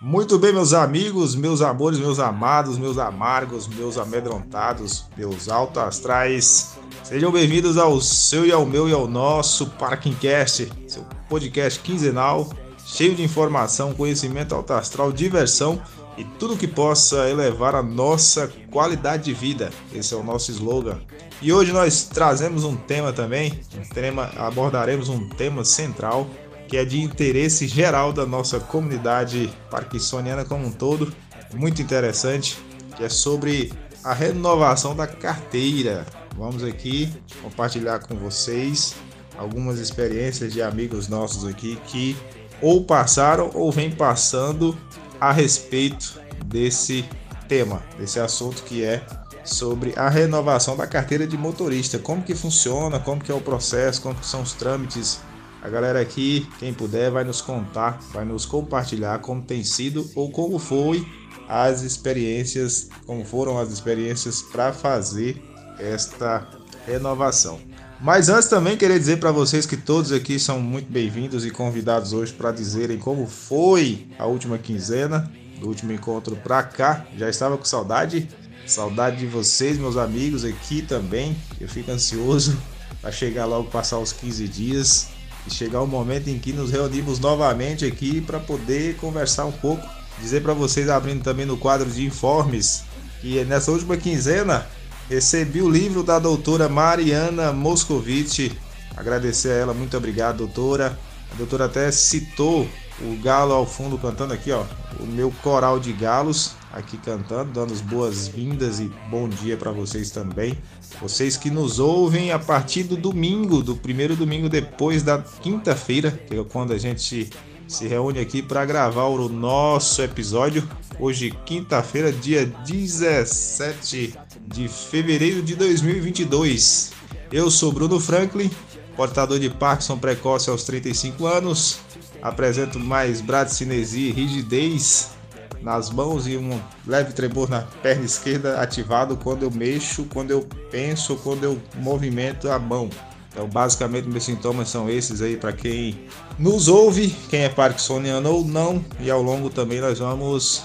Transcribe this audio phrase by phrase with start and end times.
[0.00, 6.78] Muito bem, meus amigos, meus amores, meus amados, meus amargos, meus amedrontados, meus alto astrais.
[7.02, 12.48] Sejam bem-vindos ao seu e ao meu e ao nosso Parkingcast, seu podcast quinzenal,
[12.86, 15.82] cheio de informação, conhecimento alto astral, diversão
[16.16, 19.70] e tudo que possa elevar a nossa qualidade de vida.
[19.92, 21.00] Esse é o nosso slogan.
[21.42, 26.28] E hoje nós trazemos um tema também, um tema, abordaremos um tema central
[26.68, 31.12] que é de interesse geral da nossa comunidade parkinsoniana como um todo,
[31.54, 32.58] muito interessante,
[32.94, 33.72] que é sobre
[34.04, 36.06] a renovação da carteira.
[36.36, 37.10] Vamos aqui
[37.42, 38.94] compartilhar com vocês
[39.36, 42.16] algumas experiências de amigos nossos aqui que
[42.60, 44.76] ou passaram ou vêm passando
[45.20, 47.04] a respeito desse
[47.48, 49.02] tema, desse assunto que é
[49.42, 54.02] sobre a renovação da carteira de motorista, como que funciona, como que é o processo,
[54.02, 55.20] como que são os trâmites
[55.60, 60.30] a galera aqui, quem puder, vai nos contar, vai nos compartilhar como tem sido ou
[60.30, 61.06] como foi
[61.48, 65.42] as experiências, como foram as experiências para fazer
[65.78, 66.46] esta
[66.86, 67.58] renovação.
[68.00, 72.12] Mas antes também queria dizer para vocês que todos aqui são muito bem-vindos e convidados
[72.12, 77.04] hoje para dizerem como foi a última quinzena, do último encontro para cá.
[77.16, 78.28] Já estava com saudade,
[78.64, 81.36] saudade de vocês, meus amigos aqui também.
[81.60, 82.56] Eu fico ansioso
[83.02, 85.17] para chegar logo passar os 15 dias
[85.48, 89.86] e chegar o momento em que nos reunimos novamente aqui para poder conversar um pouco.
[90.20, 92.84] Dizer para vocês, abrindo também no quadro de informes,
[93.20, 94.66] que nessa última quinzena
[95.08, 98.52] recebi o livro da doutora Mariana Moscovici.
[98.96, 100.98] Agradecer a ela, muito obrigado, doutora.
[101.32, 102.68] A doutora até citou
[103.00, 104.64] o galo ao fundo cantando aqui, ó,
[105.00, 110.10] o meu coral de galos aqui cantando, dando as boas-vindas e bom dia para vocês
[110.10, 110.56] também.
[111.00, 116.36] Vocês que nos ouvem a partir do domingo, do primeiro domingo depois da quinta-feira, que
[116.36, 117.30] é quando a gente
[117.66, 120.68] se reúne aqui para gravar o nosso episódio.
[120.98, 124.14] Hoje, quinta-feira, dia 17
[124.46, 126.92] de fevereiro de 2022.
[127.30, 128.50] Eu sou Bruno Franklin,
[128.96, 131.78] portador de Parkinson precoce aos 35 anos.
[132.22, 135.17] Apresento mais bradicinesia e rigidez
[135.62, 140.46] nas mãos e um leve tremor na perna esquerda ativado quando eu mexo, quando eu
[140.70, 142.88] penso, quando eu movimento a mão.
[143.30, 146.06] Então, basicamente, meus sintomas são esses aí para quem
[146.38, 150.62] nos ouve, quem é parkinsoniano ou não, e ao longo também nós vamos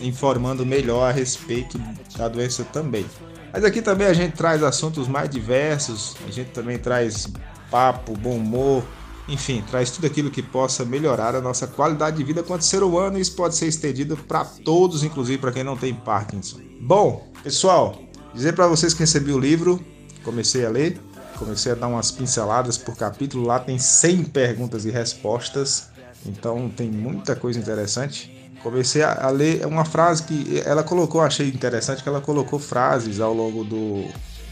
[0.00, 1.80] informando melhor a respeito
[2.16, 3.06] da doença também.
[3.52, 7.28] Mas aqui também a gente traz assuntos mais diversos, a gente também traz
[7.70, 8.84] papo, bom humor,
[9.28, 13.18] enfim, traz tudo aquilo que possa melhorar a nossa qualidade de vida quanto ser humano
[13.18, 16.60] e isso pode ser estendido para todos, inclusive para quem não tem Parkinson.
[16.80, 17.96] Bom, pessoal,
[18.34, 19.80] dizer para vocês que recebi o livro,
[20.24, 21.00] comecei a ler,
[21.38, 25.88] comecei a dar umas pinceladas por capítulo, lá tem 100 perguntas e respostas,
[26.26, 28.30] então tem muita coisa interessante.
[28.62, 33.34] Comecei a, ler uma frase que ela colocou, achei interessante que ela colocou frases ao
[33.34, 34.04] longo do,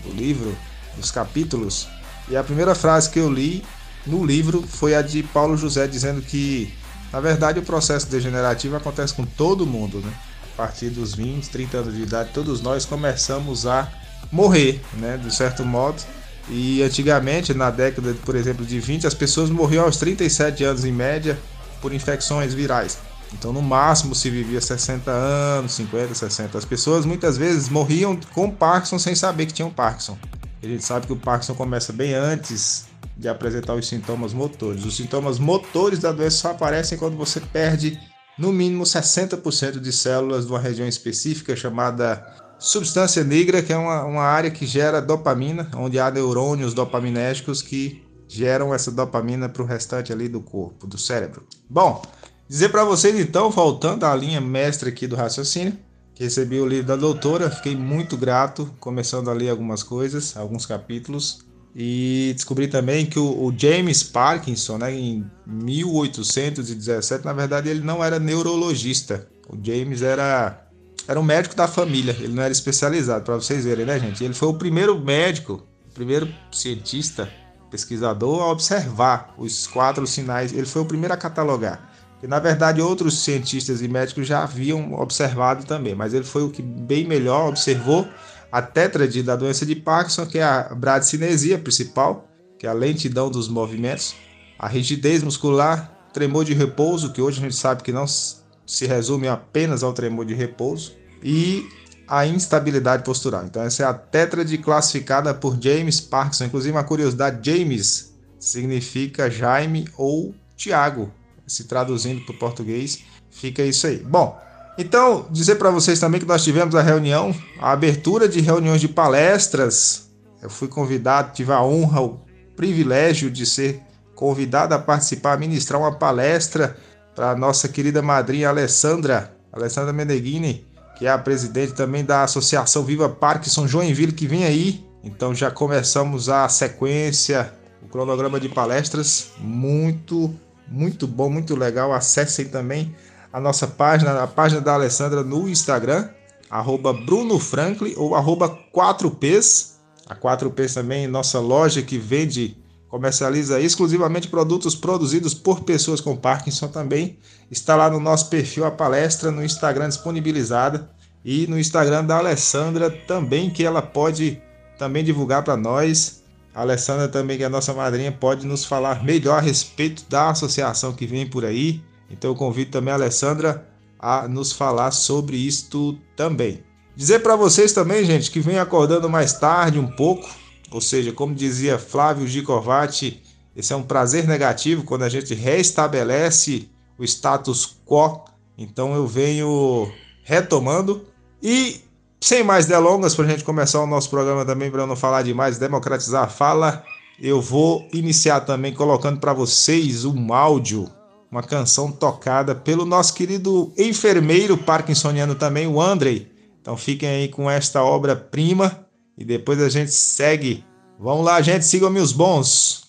[0.02, 0.56] do livro,
[0.96, 1.88] dos capítulos,
[2.28, 3.64] e a primeira frase que eu li
[4.06, 6.72] no livro foi a de Paulo José dizendo que,
[7.12, 10.12] na verdade, o processo degenerativo acontece com todo mundo, né?
[10.54, 13.90] A partir dos 20, 30 anos de idade, todos nós começamos a
[14.30, 15.16] morrer, né?
[15.16, 16.02] De certo modo.
[16.48, 20.92] E antigamente, na década, por exemplo, de 20, as pessoas morriam aos 37 anos em
[20.92, 21.38] média
[21.80, 22.98] por infecções virais.
[23.32, 26.58] Então, no máximo, se vivia 60 anos, 50, 60.
[26.58, 30.18] As pessoas muitas vezes morriam com Parkinson sem saber que tinham Parkinson.
[30.62, 32.89] A gente sabe que o Parkinson começa bem antes
[33.20, 34.82] de apresentar os sintomas motores.
[34.86, 38.00] Os sintomas motores da doença só aparecem quando você perde
[38.38, 42.26] no mínimo 60% de células de uma região específica chamada
[42.58, 48.02] substância negra, que é uma, uma área que gera dopamina, onde há neurônios dopaminérgicos que
[48.26, 51.46] geram essa dopamina para o restante ali do corpo, do cérebro.
[51.68, 52.00] Bom,
[52.48, 55.76] dizer para vocês então, voltando à linha mestre aqui do raciocínio,
[56.14, 60.64] que recebi o livro da doutora, fiquei muito grato, começando a ler algumas coisas, alguns
[60.64, 67.80] capítulos, e descobri também que o, o, James Parkinson, né, em 1817, na verdade ele
[67.80, 69.28] não era neurologista.
[69.48, 70.66] O James era
[71.08, 74.22] era um médico da família, ele não era especializado, para vocês verem, né, gente?
[74.22, 77.28] Ele foi o primeiro médico, o primeiro cientista,
[77.70, 80.52] pesquisador a observar os quatro sinais.
[80.52, 81.90] Ele foi o primeiro a catalogar.
[82.22, 86.50] E na verdade outros cientistas e médicos já haviam observado também, mas ele foi o
[86.50, 88.06] que bem melhor observou
[88.50, 93.30] a tétrade da doença de Parkinson, que é a bradicinesia principal, que é a lentidão
[93.30, 94.14] dos movimentos,
[94.58, 99.28] a rigidez muscular, tremor de repouso, que hoje a gente sabe que não se resume
[99.28, 101.68] apenas ao tremor de repouso, e
[102.10, 103.44] a instabilidade postural.
[103.44, 106.46] Então essa é a tétrade classificada por James Parkinson.
[106.46, 111.12] Inclusive uma curiosidade, James significa Jaime ou Tiago,
[111.46, 113.04] se traduzindo para o português.
[113.30, 113.98] fica isso aí.
[113.98, 114.36] Bom,
[114.80, 118.88] então dizer para vocês também que nós tivemos a reunião, a abertura de reuniões de
[118.88, 120.10] palestras.
[120.42, 122.20] Eu fui convidado, tive a honra, o
[122.56, 123.80] privilégio de ser
[124.14, 126.76] convidado a participar, a ministrar uma palestra
[127.14, 130.66] para a nossa querida madrinha Alessandra, Alessandra Meneghini,
[130.96, 134.84] que é a presidente também da Associação Viva Parkinson Joinville, que vem aí.
[135.02, 140.34] Então já começamos a sequência, o cronograma de palestras, muito,
[140.68, 141.92] muito bom, muito legal.
[141.92, 142.94] Acessem também
[143.32, 146.08] a nossa página, a página da Alessandra no Instagram,
[146.50, 149.78] arroba Bruno Franklin ou arroba 4Ps.
[150.08, 152.56] A 4Ps também, nossa loja que vende
[152.88, 157.18] comercializa exclusivamente produtos produzidos por pessoas com Parkinson também.
[157.48, 160.90] Está lá no nosso perfil a palestra no Instagram disponibilizada
[161.24, 164.42] e no Instagram da Alessandra também que ela pode
[164.76, 166.24] também divulgar para nós.
[166.52, 170.30] A Alessandra também que é a nossa madrinha pode nos falar melhor a respeito da
[170.30, 171.80] associação que vem por aí.
[172.10, 173.66] Então eu convido também a Alessandra
[173.98, 176.62] a nos falar sobre isto também.
[176.96, 180.28] Dizer para vocês também, gente, que vem acordando mais tarde um pouco,
[180.70, 183.22] ou seja, como dizia Flávio Gicovati,
[183.54, 186.68] esse é um prazer negativo quando a gente restabelece
[186.98, 188.24] o status quo.
[188.56, 189.90] Então eu venho
[190.22, 191.06] retomando
[191.42, 191.80] e
[192.20, 195.56] sem mais delongas, para a gente começar o nosso programa também, para não falar demais,
[195.56, 196.84] democratizar a fala,
[197.18, 200.86] eu vou iniciar também colocando para vocês um áudio,
[201.30, 206.30] uma canção tocada pelo nosso querido enfermeiro parkinsoniano também, o Andrei.
[206.60, 208.86] Então fiquem aí com esta obra-prima
[209.16, 210.64] e depois a gente segue.
[210.98, 212.82] Vamos lá, gente, sigam-me os bons.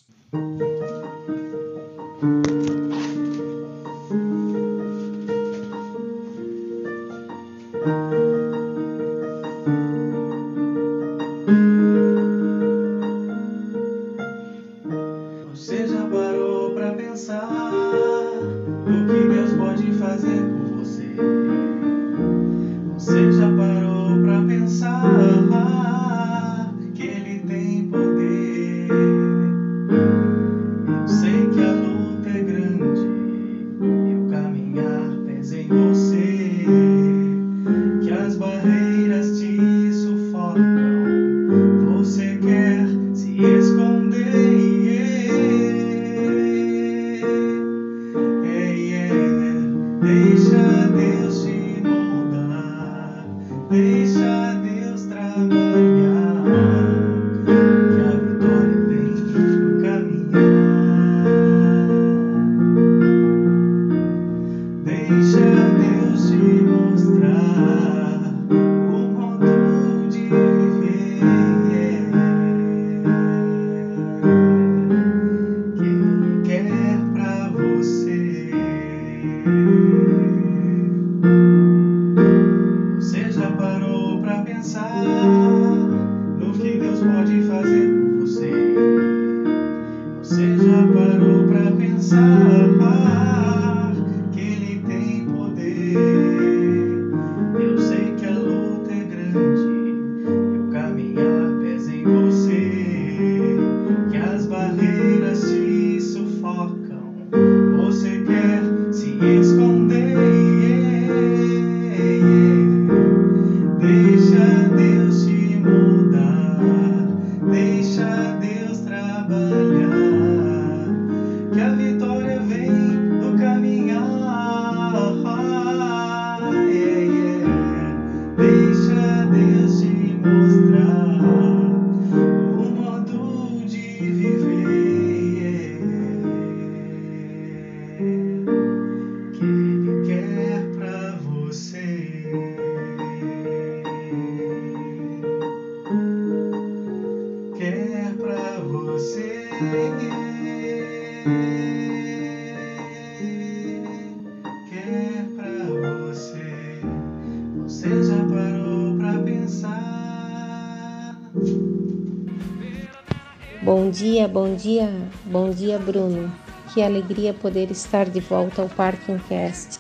[164.32, 164.90] Bom dia,
[165.26, 166.34] bom dia, Bruno.
[166.74, 169.80] Que alegria poder estar de volta ao Parkingcast.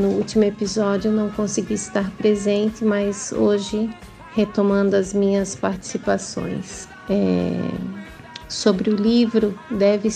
[0.00, 3.90] No último episódio não consegui estar presente, mas hoje
[4.34, 6.88] retomando as minhas participações.
[7.10, 7.52] É,
[8.48, 10.08] sobre o livro, deve,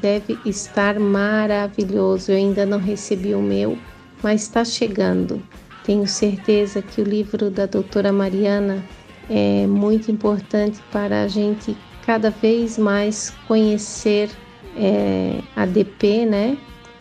[0.00, 2.32] deve estar maravilhoso.
[2.32, 3.78] Eu ainda não recebi o meu,
[4.22, 5.42] mas está chegando.
[5.84, 8.84] Tenho certeza que o livro da doutora Mariana
[9.30, 11.76] é muito importante para a gente
[12.06, 14.30] cada vez mais conhecer
[14.76, 16.56] é, a DP, né?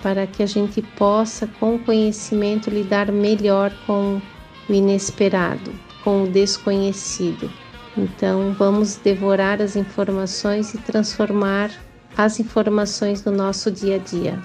[0.06, 4.22] para que a gente possa, com conhecimento, lidar melhor com
[4.70, 7.52] o inesperado, com o desconhecido.
[7.98, 11.72] Então, vamos devorar as informações e transformar
[12.16, 14.40] as informações no nosso dia a dia.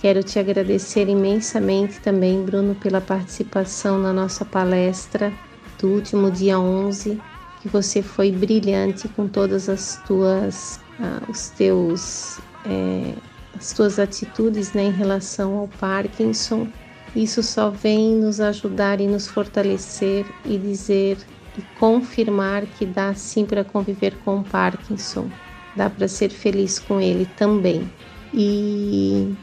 [0.00, 5.32] Quero te agradecer imensamente também, Bruno, pela participação na nossa palestra
[5.78, 7.20] do último dia 11,
[7.62, 13.14] que você foi brilhante com todas as tuas, ah, os teus, é,
[13.56, 16.68] as tuas atitudes né, em relação ao Parkinson.
[17.14, 21.16] Isso só vem nos ajudar e nos fortalecer e dizer
[21.56, 25.30] e confirmar que dá sim para conviver com o Parkinson,
[25.76, 27.90] dá para ser feliz com ele também.
[28.32, 29.36] E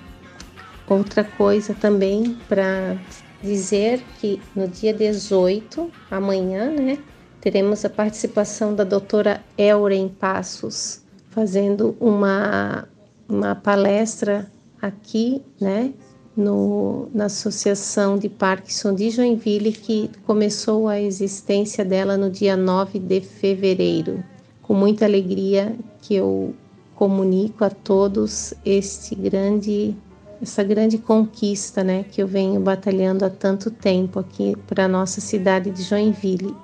[0.90, 2.98] Outra coisa também para
[3.44, 6.98] dizer que no dia 18, amanhã, né,
[7.42, 12.88] teremos a participação da doutora Elren Passos, fazendo uma,
[13.28, 15.94] uma palestra aqui, né,
[16.36, 23.00] no, na Associação de Parkinson de Joinville, que começou a existência dela no dia 9
[23.00, 24.24] de fevereiro.
[24.62, 26.54] Com muita alegria que eu
[26.96, 29.96] comunico a todos este grande
[30.42, 35.20] essa grande conquista, né, que eu venho batalhando há tanto tempo aqui para a nossa
[35.20, 36.56] cidade de Joinville.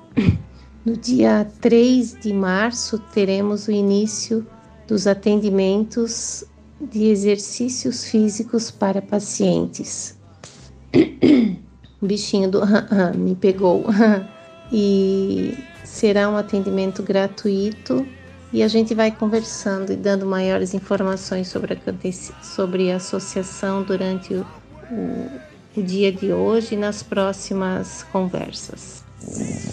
[0.85, 4.45] No dia 3 de março teremos o início
[4.87, 6.43] dos atendimentos
[6.79, 10.15] de exercícios físicos para pacientes.
[11.99, 12.61] O bichinho do
[13.17, 13.85] me pegou.
[14.71, 18.05] e será um atendimento gratuito
[18.51, 24.33] e a gente vai conversando e dando maiores informações sobre a, sobre a associação durante
[24.33, 24.45] o,
[24.91, 29.04] o, o dia de hoje e nas próximas conversas.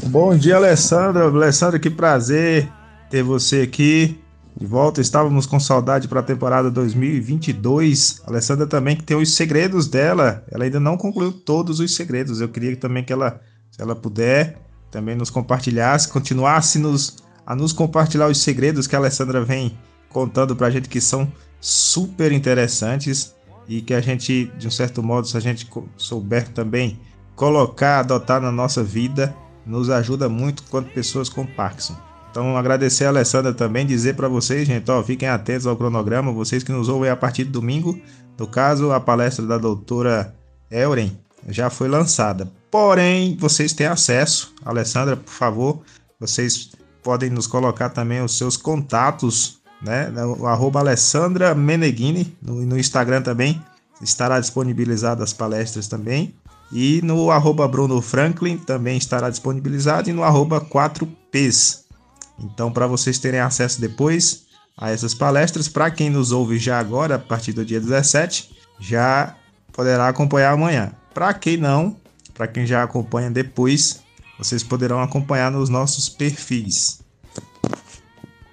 [0.09, 1.25] Bom dia, Alessandra.
[1.25, 2.71] Alessandra, que prazer
[3.11, 4.19] ter você aqui.
[4.59, 8.23] De volta, estávamos com saudade para a temporada 2022.
[8.27, 10.45] A Alessandra também que tem os segredos dela.
[10.51, 12.41] Ela ainda não concluiu todos os segredos.
[12.41, 13.41] Eu queria também que ela,
[13.71, 14.59] se ela puder,
[14.91, 19.77] também nos compartilhasse, continuasse nos a nos compartilhar os segredos que a Alessandra vem
[20.09, 21.31] contando para a gente que são
[21.61, 23.35] super interessantes
[23.69, 27.01] e que a gente, de um certo modo, se a gente souber também
[27.43, 29.35] colocar, adotar na nossa vida,
[29.67, 31.97] nos ajuda muito quanto pessoas com Parkinson.
[32.31, 36.63] Então, agradecer a Alessandra também, dizer para vocês, gente, ó, fiquem atentos ao cronograma, vocês
[36.63, 38.01] que nos ouvem a partir de domingo.
[38.39, 40.33] No caso, a palestra da doutora
[40.71, 41.19] Elren
[41.49, 42.49] já foi lançada.
[42.71, 45.81] Porém, vocês têm acesso, Alessandra, por favor,
[46.21, 46.71] vocês
[47.03, 50.13] podem nos colocar também os seus contatos, né?
[50.39, 53.61] O arroba Alessandra Meneghini, no, no Instagram também
[54.01, 56.35] estará disponibilizado as palestras também.
[56.73, 61.83] E no arroba Bruno Franklin também estará disponibilizado e no arroba 4Ps.
[62.39, 64.45] Então, para vocês terem acesso depois
[64.77, 68.51] a essas palestras, para quem nos ouve já agora, a partir do dia 17,
[68.81, 69.37] já
[69.71, 70.93] poderá acompanhar amanhã.
[71.13, 71.97] Para quem não,
[72.33, 74.01] para quem já acompanha depois,
[74.39, 77.03] vocês poderão acompanhar nos nossos perfis.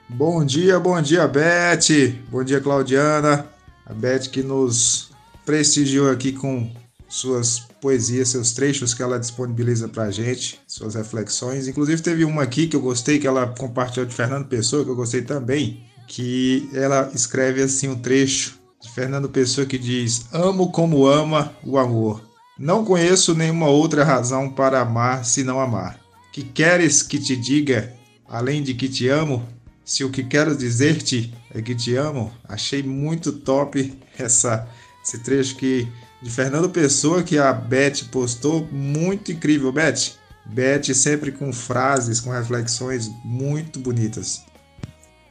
[0.10, 1.88] Bom dia, bom dia, Beth.
[2.30, 3.48] Bom dia, Claudiana.
[3.86, 5.12] A Beth que nos
[5.46, 6.70] prestigiou aqui com
[7.10, 11.68] suas poesias, seus trechos que ela disponibiliza pra gente, suas reflexões.
[11.68, 14.96] Inclusive teve uma aqui que eu gostei, que ela compartilhou de Fernando Pessoa, que eu
[14.96, 21.08] gostei também, que ela escreve assim um trecho de Fernando Pessoa que diz: Amo como
[21.08, 22.22] ama o amor.
[22.58, 26.00] Não conheço nenhuma outra razão para amar senão amar.
[26.32, 27.94] Que queres que te diga,
[28.28, 29.48] além de que te amo?
[29.84, 34.68] Se o que quero dizer-te é que te amo, achei muito top essa,
[35.04, 35.88] esse trecho que
[36.22, 40.14] de Fernando Pessoa que a Beth postou, muito incrível, Beth.
[40.46, 44.44] Beth sempre com frases, com reflexões muito bonitas.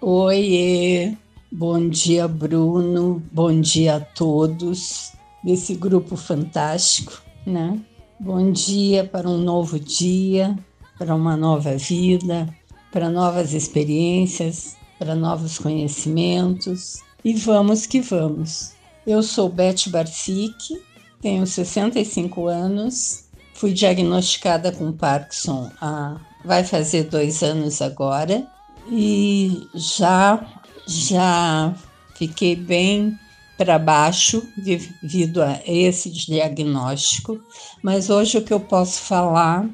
[0.00, 1.16] Oiê,
[1.50, 7.78] bom dia Bruno, bom dia a todos desse grupo fantástico, né?
[8.20, 10.56] Bom dia para um novo dia,
[10.98, 12.48] para uma nova vida,
[12.92, 18.77] para novas experiências, para novos conhecimentos e vamos que vamos.
[19.08, 20.54] Eu sou Beth Barsic,
[21.22, 23.24] tenho 65 anos,
[23.54, 28.46] fui diagnosticada com Parkinson há vai fazer dois anos agora
[28.90, 30.46] e já
[30.86, 31.74] já
[32.16, 33.18] fiquei bem
[33.56, 37.40] para baixo devido a esse diagnóstico,
[37.82, 39.66] mas hoje o que eu posso falar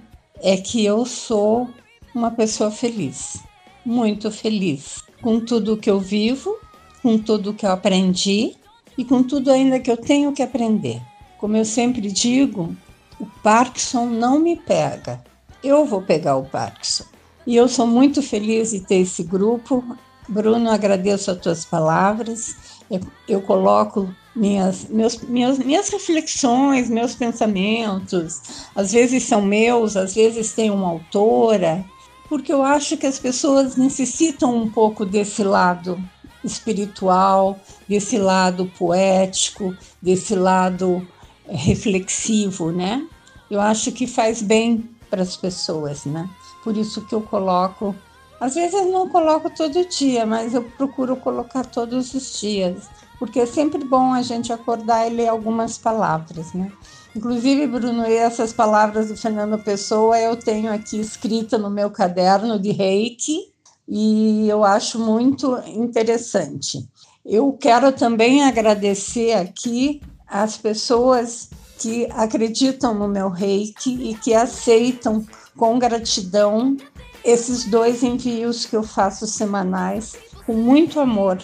[0.45, 1.69] é que eu sou
[2.15, 3.43] uma pessoa feliz,
[3.85, 6.57] muito feliz com tudo que eu vivo,
[7.03, 8.55] com tudo que eu aprendi
[8.97, 11.01] e com tudo ainda que eu tenho que aprender.
[11.39, 12.75] Como eu sempre digo,
[13.19, 15.23] o Parkinson não me pega,
[15.63, 17.05] eu vou pegar o Parkinson.
[17.47, 19.85] E eu sou muito feliz de ter esse grupo.
[20.27, 22.57] Bruno, agradeço as tuas palavras
[22.91, 28.67] eu, eu coloco minhas, meus, minhas, minhas reflexões, meus pensamentos.
[28.75, 31.85] Às vezes são meus, às vezes tem uma autora,
[32.29, 35.99] porque eu acho que as pessoas necessitam um pouco desse lado
[36.45, 37.59] espiritual,
[37.89, 41.07] desse lado poético, desse lado
[41.49, 43.07] eh, reflexivo, né?
[43.51, 46.29] Eu acho que faz bem para as pessoas, né?
[46.63, 47.95] Por isso que eu coloco,
[48.41, 53.47] às vezes não coloco todo dia, mas eu procuro colocar todos os dias, porque é
[53.47, 56.71] sempre bom a gente acordar e ler algumas palavras, né?
[57.15, 62.73] Inclusive, Bruno, essas palavras do Fernando Pessoa eu tenho aqui escrita no meu caderno de
[62.73, 63.54] reiki
[63.89, 66.89] e eu acho muito interessante.
[67.25, 75.25] Eu quero também agradecer aqui as pessoas que acreditam no meu reiki e que aceitam
[75.57, 76.77] com gratidão
[77.25, 80.15] esses dois envios que eu faço semanais
[80.47, 81.39] com muito amor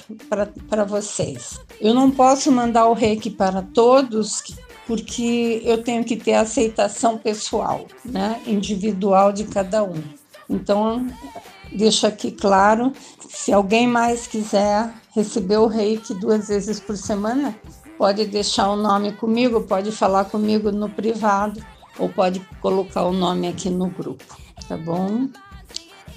[0.68, 1.58] para vocês.
[1.80, 4.42] Eu não posso mandar o reiki para todos
[4.86, 10.02] porque eu tenho que ter aceitação pessoal, né, individual de cada um.
[10.48, 11.06] Então,
[11.72, 12.92] deixo aqui claro,
[13.28, 17.56] se alguém mais quiser receber o reiki duas vezes por semana,
[17.98, 21.64] pode deixar o nome comigo, pode falar comigo no privado
[21.98, 24.24] ou pode colocar o nome aqui no grupo,
[24.68, 25.28] tá bom?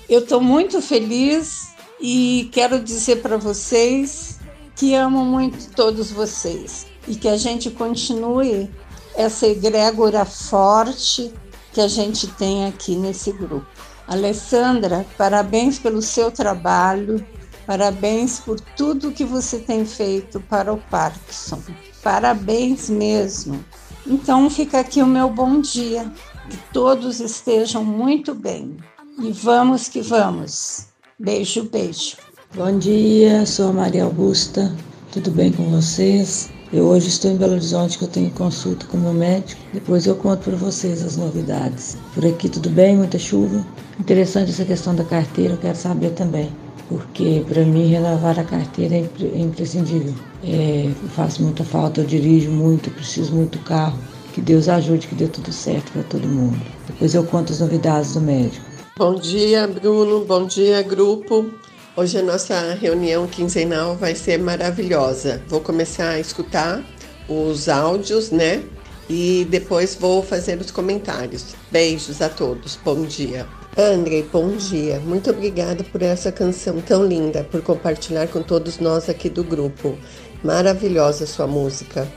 [0.08, 4.40] Eu estou muito feliz e quero dizer para vocês
[4.76, 8.70] que amo muito todos vocês e que a gente continue
[9.16, 11.34] essa egrégora forte
[11.72, 13.66] que a gente tem aqui nesse grupo.
[14.08, 17.26] Alessandra, parabéns pelo seu trabalho,
[17.66, 21.60] parabéns por tudo que você tem feito para o Parkinson.
[22.04, 23.64] Parabéns mesmo.
[24.06, 26.12] Então fica aqui o meu bom dia.
[26.50, 28.76] Que todos estejam muito bem.
[29.20, 30.88] E vamos que vamos.
[31.18, 32.18] Beijo, beijo.
[32.54, 34.76] Bom dia, sou a Maria Augusta.
[35.12, 36.52] Tudo bem com vocês?
[36.74, 39.62] Eu hoje estou em Belo Horizonte, que eu tenho consulta com meu médico.
[39.72, 41.96] Depois eu conto para vocês as novidades.
[42.16, 42.98] Por aqui tudo bem?
[42.98, 43.64] Muita chuva?
[44.00, 46.50] Interessante essa questão da carteira, eu quero saber também.
[46.90, 50.16] Porque para mim renovar a carteira é, é imprescindível.
[50.44, 54.00] É, faço muita falta, eu dirijo muito, preciso muito carro.
[54.34, 56.60] Que Deus ajude, que dê tudo certo para todo mundo.
[56.88, 58.66] Depois eu conto as novidades do médico.
[58.98, 60.26] Bom dia, Bruno.
[60.26, 61.52] Bom dia, grupo.
[61.96, 65.40] Hoje a nossa reunião quinzenal vai ser maravilhosa.
[65.48, 66.84] Vou começar a escutar
[67.30, 68.64] os áudios, né?
[69.08, 71.54] E depois vou fazer os comentários.
[71.70, 72.80] Beijos a todos.
[72.84, 73.46] Bom dia.
[73.78, 75.00] André, bom dia.
[75.02, 79.96] Muito obrigada por essa canção tão linda, por compartilhar com todos nós aqui do grupo.
[80.44, 82.08] Maravilhosa sua música.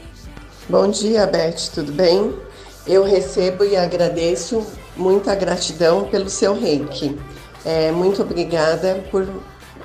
[0.70, 2.34] Bom dia, Beth, tudo bem?
[2.86, 7.14] Eu recebo e agradeço muita gratidão pelo seu reiki.
[7.62, 9.28] É, muito obrigada por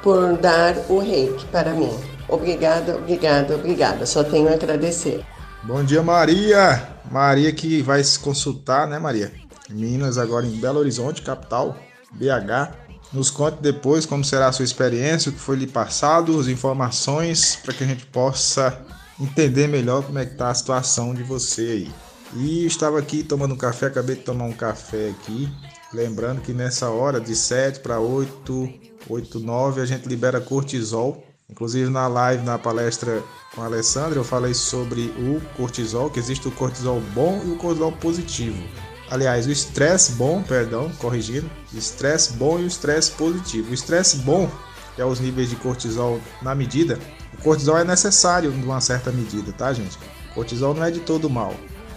[0.03, 1.91] por dar o reiki para mim.
[2.27, 4.05] Obrigada, obrigada, obrigada.
[4.05, 5.25] Só tenho a agradecer.
[5.63, 6.87] Bom dia, Maria.
[7.11, 9.31] Maria que vai se consultar, né, Maria?
[9.69, 11.77] Minas, agora em Belo Horizonte, capital,
[12.13, 12.73] BH.
[13.13, 17.57] Nos conte depois como será a sua experiência, o que foi lhe passado, as informações,
[17.57, 18.79] para que a gente possa
[19.19, 21.91] entender melhor como é que tá a situação de você aí.
[22.33, 25.49] E estava aqui tomando um café, acabei de tomar um café aqui.
[25.93, 28.69] Lembrando que nessa hora de 7 para 8,
[29.09, 31.23] 8, 9 a gente libera cortisol.
[31.49, 33.21] Inclusive na live, na palestra
[33.53, 37.57] com a Alessandra, eu falei sobre o cortisol, que existe o cortisol bom e o
[37.57, 38.63] cortisol positivo.
[39.09, 43.71] Aliás, o estresse bom, perdão, corrigindo, estresse bom e o estresse positivo.
[43.71, 44.49] O estresse bom,
[44.95, 46.97] que é os níveis de cortisol na medida,
[47.33, 49.97] o cortisol é necessário em uma certa medida, tá, gente?
[50.31, 51.53] O cortisol não é de todo mal.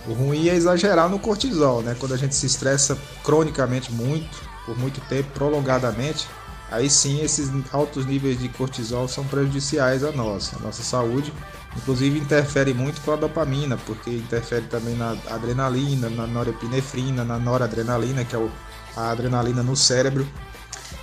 [0.08, 1.96] O ruim é exagerar no cortisol, né?
[2.00, 6.26] Quando a gente se estressa cronicamente muito, por muito tempo, prolongadamente,
[6.70, 11.32] aí sim esses altos níveis de cortisol são prejudiciais a nós, a nossa saúde.
[11.76, 18.24] Inclusive interfere muito com a dopamina, porque interfere também na adrenalina, na norepinefrina, na noradrenalina,
[18.24, 18.48] que é
[18.96, 20.26] a adrenalina no cérebro.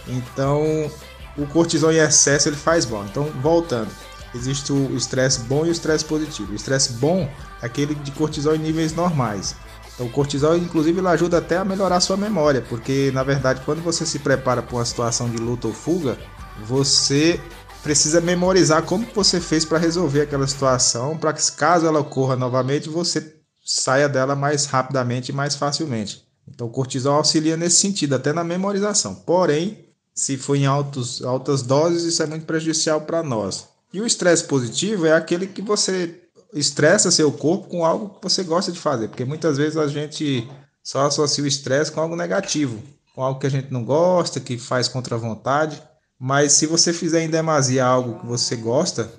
[0.07, 0.89] Então,
[1.37, 3.05] o cortisol em excesso ele faz mal.
[3.05, 3.89] Então, voltando,
[4.33, 6.53] existe o estresse bom e o estresse positivo.
[6.53, 7.29] O estresse bom
[7.61, 9.55] é aquele de cortisol em níveis normais.
[9.93, 13.61] Então, o cortisol, inclusive, ele ajuda até a melhorar a sua memória, porque na verdade,
[13.65, 16.17] quando você se prepara para uma situação de luta ou fuga,
[16.65, 17.39] você
[17.83, 22.89] precisa memorizar como você fez para resolver aquela situação, para que caso ela ocorra novamente,
[22.89, 26.25] você saia dela mais rapidamente e mais facilmente.
[26.47, 29.15] Então, o cortisol auxilia nesse sentido, até na memorização.
[29.15, 33.67] Porém, se for em altos, altas doses, isso é muito prejudicial para nós.
[33.93, 36.20] E o estresse positivo é aquele que você
[36.53, 40.49] estressa seu corpo com algo que você gosta de fazer, porque muitas vezes a gente
[40.83, 42.81] só associa o estresse com algo negativo,
[43.15, 45.81] com algo que a gente não gosta, que faz contra a vontade.
[46.19, 49.11] Mas se você fizer em demasia algo que você gosta,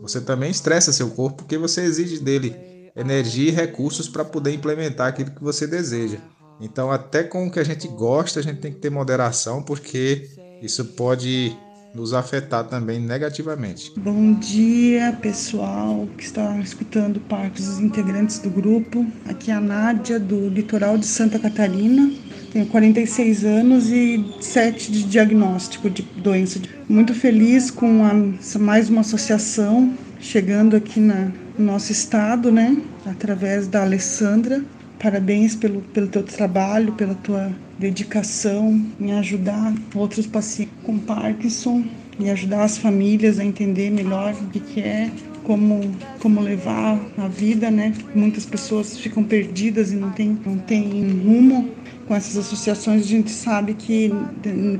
[0.00, 2.54] você também estressa seu corpo porque você exige dele
[2.94, 6.18] energia e recursos para poder implementar aquilo que você deseja.
[6.60, 10.30] Então, até com o que a gente gosta, a gente tem que ter moderação, porque
[10.62, 11.54] isso pode
[11.96, 13.92] nos afetar também negativamente.
[13.96, 19.06] Bom dia, pessoal que está escutando partes dos integrantes do grupo.
[19.26, 22.12] Aqui é a Nádia, do litoral de Santa Catarina.
[22.52, 26.60] Tenho 46 anos e 7 de diagnóstico de doença.
[26.86, 32.76] Muito feliz com a, mais uma associação chegando aqui na, no nosso estado, né?
[33.06, 34.62] Através da Alessandra.
[34.98, 41.84] Parabéns pelo, pelo teu trabalho, pela tua dedicação em ajudar outros pacientes com Parkinson
[42.18, 45.10] e ajudar as famílias a entender melhor o que é,
[45.44, 45.80] como,
[46.20, 47.92] como levar a vida, né?
[48.14, 50.82] Muitas pessoas ficam perdidas e não tem, não tem
[51.24, 51.70] rumo.
[52.06, 54.12] Com essas associações a gente sabe que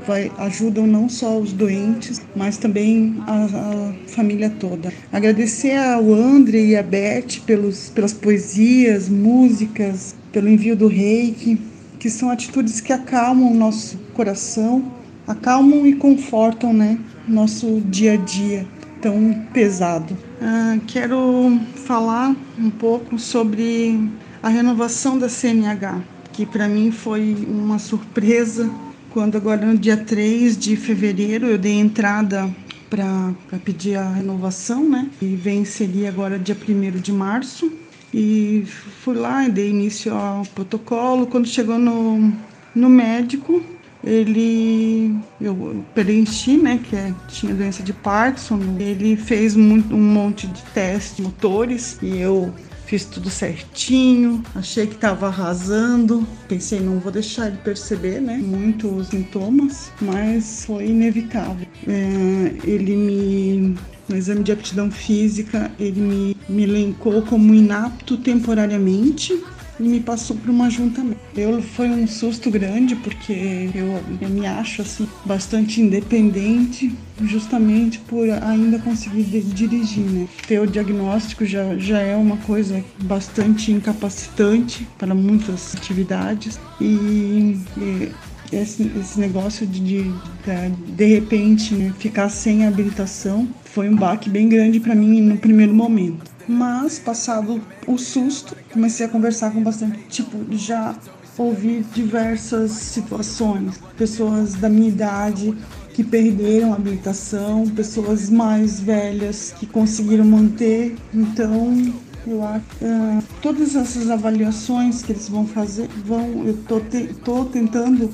[0.05, 4.93] vai, ajudam não só os doentes, mas também a, a família toda.
[5.11, 11.59] Agradecer ao André e a Beth pelos, pelas poesias, músicas, pelo envio do reiki,
[11.99, 14.89] que são atitudes que acalmam o nosso coração,
[15.27, 18.65] acalmam e confortam né, nosso dia a dia
[19.01, 20.17] tão pesado.
[20.41, 24.09] Ah, quero falar um pouco sobre
[24.41, 26.01] a renovação da CNH,
[26.37, 28.69] que para mim foi uma surpresa
[29.09, 32.47] quando agora no dia 3 de fevereiro eu dei entrada
[32.87, 33.33] para
[33.65, 35.09] pedir a renovação, né?
[35.19, 37.71] E venceria agora dia 1 de março.
[38.13, 38.63] E
[39.01, 41.25] fui lá e dei início ao protocolo.
[41.25, 42.31] Quando chegou no,
[42.75, 43.59] no médico,
[44.03, 48.59] ele eu preenchi, né, que é, tinha doença de Parkinson.
[48.79, 52.53] Ele fez muito, um monte de testes motores e eu
[52.87, 54.41] fiz tudo certinho.
[54.55, 56.25] Achei que estava arrasando.
[56.47, 61.67] Pensei, não vou deixar ele perceber, né, muitos sintomas, mas foi inevitável.
[61.85, 69.37] É, ele me no exame de aptidão física, ele me, me elencou como inapto temporariamente
[69.79, 71.05] e me passou para uma junta.
[71.35, 78.29] Eu foi um susto grande porque eu, eu, me acho assim bastante independente, justamente por
[78.29, 80.27] ainda conseguir dirigir, né?
[80.47, 88.11] Ter o diagnóstico já, já é uma coisa bastante incapacitante para muitas atividades e, e
[88.51, 94.29] esse, esse negócio de, de, de, de repente né, ficar sem habilitação foi um baque
[94.29, 96.36] bem grande para mim no primeiro momento.
[96.47, 99.99] Mas, passado o susto, comecei a conversar com bastante.
[100.09, 100.95] Tipo, já
[101.37, 103.79] ouvi diversas situações.
[103.97, 105.53] Pessoas da minha idade
[105.93, 110.95] que perderam a habilitação, pessoas mais velhas que conseguiram manter.
[111.13, 111.93] Então,
[112.25, 117.45] eu acho uh, todas essas avaliações que eles vão fazer, vão, eu tô, te, tô
[117.45, 118.09] tentando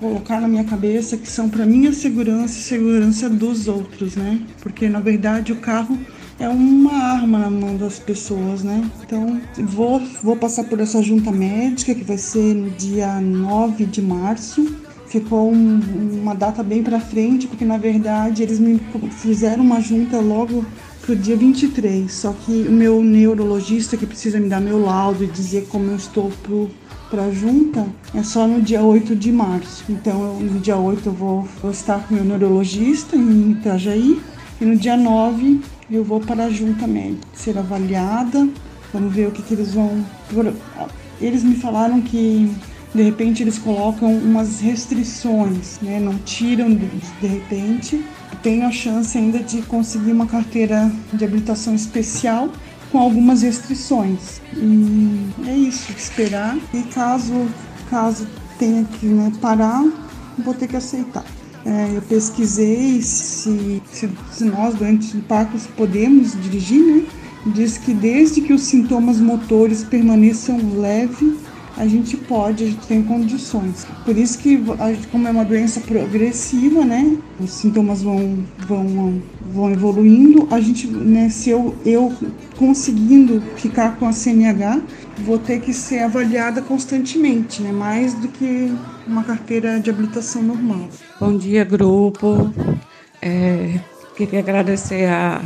[0.00, 4.40] colocar na minha cabeça que são para minha segurança e segurança dos outros, né?
[4.60, 5.98] Porque na verdade o carro
[6.38, 8.88] é uma arma na mão das pessoas, né?
[9.02, 14.02] Então, vou, vou passar por essa junta médica que vai ser no dia 9 de
[14.02, 14.66] março.
[15.06, 15.80] Ficou um,
[16.20, 20.64] uma data bem para frente, porque na verdade eles me fizeram uma junta logo
[21.00, 22.12] pro dia 23.
[22.12, 25.96] Só que o meu neurologista que precisa me dar meu laudo e dizer como eu
[25.96, 26.68] estou pro
[27.08, 29.84] para junta é só no dia 8 de março.
[29.88, 34.20] Então, eu, no dia 8 eu vou, vou estar com meu neurologista em Itajaí
[34.60, 36.50] e no dia 9 eu vou para a
[37.34, 38.48] ser avaliada.
[38.92, 40.04] Vamos ver o que, que eles vão.
[41.20, 42.50] Eles me falaram que
[42.94, 46.00] de repente eles colocam umas restrições, né?
[46.00, 46.86] Não tiram de,
[47.20, 48.04] de repente.
[48.42, 52.48] Tenho a chance ainda de conseguir uma carteira de habilitação especial
[52.90, 54.40] com algumas restrições.
[54.54, 56.56] E é isso, esperar.
[56.72, 57.48] E caso,
[57.90, 58.26] caso
[58.58, 59.84] tenha que né, parar,
[60.38, 61.24] vou ter que aceitar.
[61.66, 67.02] É, eu pesquisei se, se, se nós, doentes Parkinson, podemos dirigir, né?
[67.46, 71.34] Diz que desde que os sintomas motores permaneçam leves,
[71.76, 73.86] a gente pode, a gente tem condições.
[74.04, 74.62] Por isso que,
[75.10, 79.20] como é uma doença progressiva, né, os sintomas vão, vão,
[79.52, 82.12] vão evoluindo, a gente, né, se eu, eu
[82.56, 84.80] conseguindo ficar com a CNH,
[85.18, 88.72] vou ter que ser avaliada constantemente, né, mais do que
[89.06, 90.88] uma carteira de habilitação normal.
[91.20, 92.52] Bom dia, grupo.
[93.22, 93.80] É,
[94.16, 95.40] queria agradecer a,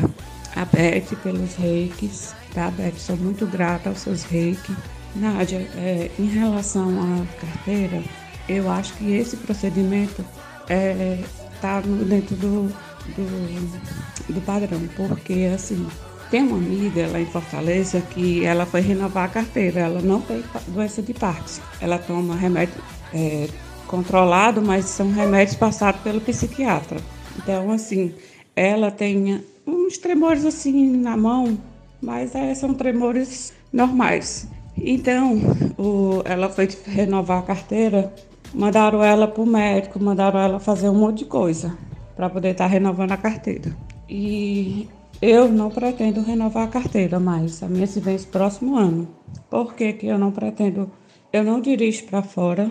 [0.57, 2.95] a Beth pelos reikis, tá, Beth?
[2.97, 4.77] Sou muito grata aos seus reikis
[5.15, 8.03] Nádia, é, em relação à carteira,
[8.49, 10.25] eu acho que esse procedimento
[10.63, 11.19] está é,
[11.61, 12.69] tá dentro do,
[13.17, 15.85] do, do, padrão, porque assim,
[16.31, 20.45] tem uma amiga lá em Fortaleza que ela foi renovar a carteira, ela não tem
[20.69, 22.75] doença de Parkinson, ela toma remédio
[23.15, 23.49] é,
[23.87, 27.01] controlado, mas são remédios passados pelo psiquiatra.
[27.37, 28.15] Então, assim,
[28.55, 31.59] ela tem uns tremores assim na mão,
[32.01, 34.49] mas é, são tremores normais.
[34.77, 35.39] Então,
[35.79, 38.13] o, ela foi renovar a carteira,
[38.55, 41.77] mandaram ela para o médico, mandaram ela fazer um monte de coisa
[42.17, 43.77] para poder estar tá renovando a carteira.
[44.09, 44.89] E
[45.21, 49.09] eu não pretendo renovar a carteira mais, a minha se vence próximo ano.
[49.51, 50.91] Por que, que eu não pretendo?
[51.33, 52.71] Eu não dirijo para fora,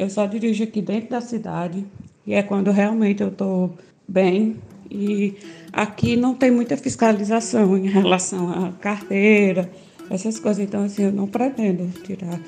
[0.00, 1.84] eu só dirijo aqui dentro da cidade,
[2.26, 3.76] e é quando realmente eu estou
[4.08, 4.56] bem.
[4.90, 5.36] E
[5.70, 9.70] aqui não tem muita fiscalização em relação à carteira,
[10.08, 10.64] essas coisas.
[10.64, 12.40] Então, assim, eu não pretendo tirar.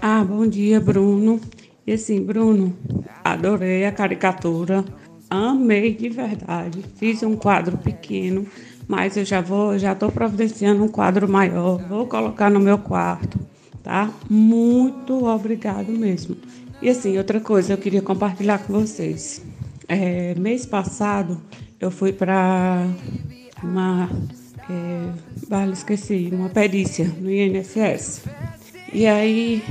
[0.00, 1.38] Ah, bom dia, Bruno.
[1.86, 2.74] E assim, Bruno,
[3.22, 4.82] adorei a caricatura,
[5.28, 6.82] amei de verdade.
[6.96, 8.46] Fiz um quadro pequeno,
[8.88, 11.86] mas eu já vou, já estou providenciando um quadro maior.
[11.86, 13.38] Vou colocar no meu quarto,
[13.82, 14.10] tá?
[14.28, 16.36] Muito obrigado mesmo.
[16.82, 19.42] E assim, outra coisa eu queria compartilhar com vocês.
[19.86, 21.40] É, mês passado
[21.80, 22.86] eu fui para
[23.62, 24.08] uma
[24.70, 25.10] é,
[25.48, 28.22] vale, esqueci, uma perícia no INSS.
[28.92, 29.62] E aí,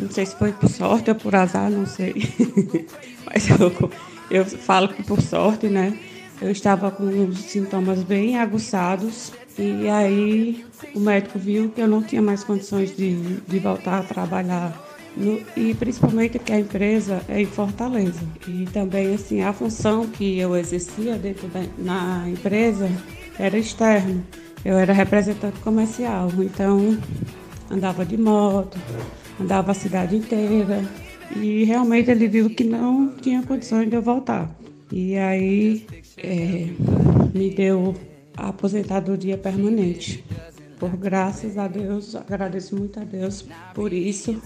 [0.00, 2.14] não sei se foi por sorte ou por azar, não sei.
[3.26, 3.90] Mas eu,
[4.30, 5.98] eu falo que por sorte, né?
[6.40, 12.22] Eu estava com sintomas bem aguçados e aí o médico viu que eu não tinha
[12.22, 14.84] mais condições de, de voltar a trabalhar
[15.16, 18.20] no, e principalmente que a empresa é em Fortaleza.
[18.48, 22.90] E também assim a função que eu exercia dentro da na empresa
[23.38, 24.24] era externo.
[24.64, 26.98] Eu era representante comercial, então
[27.70, 28.78] andava de moto,
[29.40, 30.82] andava a cidade inteira.
[31.36, 34.50] E realmente ele viu que não tinha condições de eu voltar.
[34.90, 35.86] E aí
[36.18, 36.68] é,
[37.34, 37.94] me deu
[38.36, 40.24] a aposentadoria permanente.
[40.78, 44.40] Por graças a Deus, agradeço muito a Deus por isso,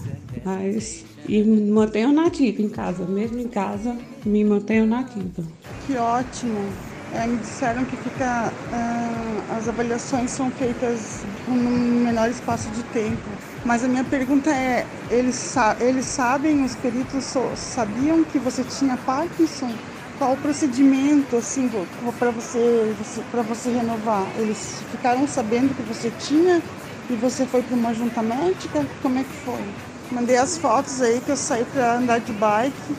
[0.45, 5.43] mas e mantenho nativa em casa, mesmo em casa, me mantenho nativa.
[5.85, 6.69] Que ótimo!
[7.13, 13.17] É, me disseram que fica, uh, as avaliações são feitas num menor espaço de tempo.
[13.65, 19.71] Mas a minha pergunta é, eles, eles sabem, os peritos sabiam que você tinha Parkinson?
[20.19, 21.71] Qual o procedimento assim
[22.19, 24.27] para você, você para você renovar?
[24.37, 26.61] Eles ficaram sabendo que você tinha
[27.09, 28.85] e você foi para uma junta médica?
[29.01, 29.63] Como é que foi?
[30.11, 32.95] Mandei as fotos aí que eu saí para andar de bike.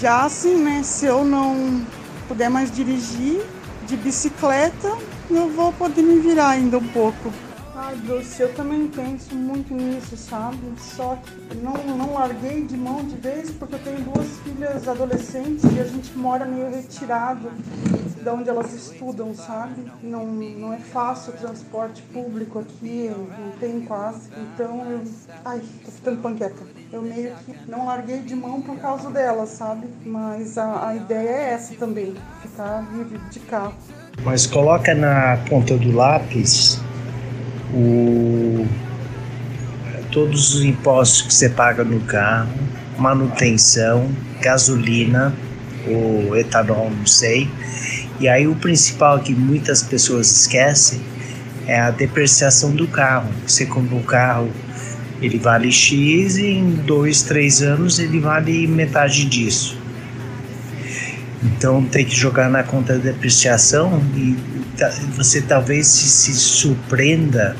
[0.00, 0.82] Já assim, né?
[0.82, 1.86] Se eu não
[2.26, 3.40] puder mais dirigir
[3.86, 4.92] de bicicleta,
[5.30, 7.32] eu vou poder me virar ainda um pouco.
[7.78, 10.58] Ai, Bruce, eu também penso muito nisso, sabe?
[10.78, 15.62] Só que não, não larguei de mão de vez porque eu tenho duas filhas adolescentes
[15.64, 17.50] e a gente mora meio retirado
[18.22, 19.84] de onde elas estudam, sabe?
[20.02, 24.30] Não, não é fácil o transporte público aqui, não tem quase.
[24.54, 25.02] Então eu.
[25.44, 26.64] Ai, tô ficando panqueca.
[26.90, 29.86] Eu meio que não larguei de mão por causa delas, sabe?
[30.02, 33.74] Mas a, a ideia é essa também, ficar livre de carro.
[34.24, 36.80] Mas coloca na ponta do lápis
[37.72, 38.66] o,
[40.10, 42.52] todos os impostos que você paga no carro,
[42.98, 45.34] manutenção, gasolina,
[45.86, 47.48] o etanol, não sei.
[48.18, 51.00] E aí o principal que muitas pessoas esquecem
[51.66, 53.30] é a depreciação do carro.
[53.46, 54.50] Você compra um carro,
[55.20, 59.78] ele vale X e em dois, três anos ele vale metade disso.
[61.42, 64.36] Então tem que jogar na conta da depreciação e
[65.16, 67.56] você talvez se, se surpreenda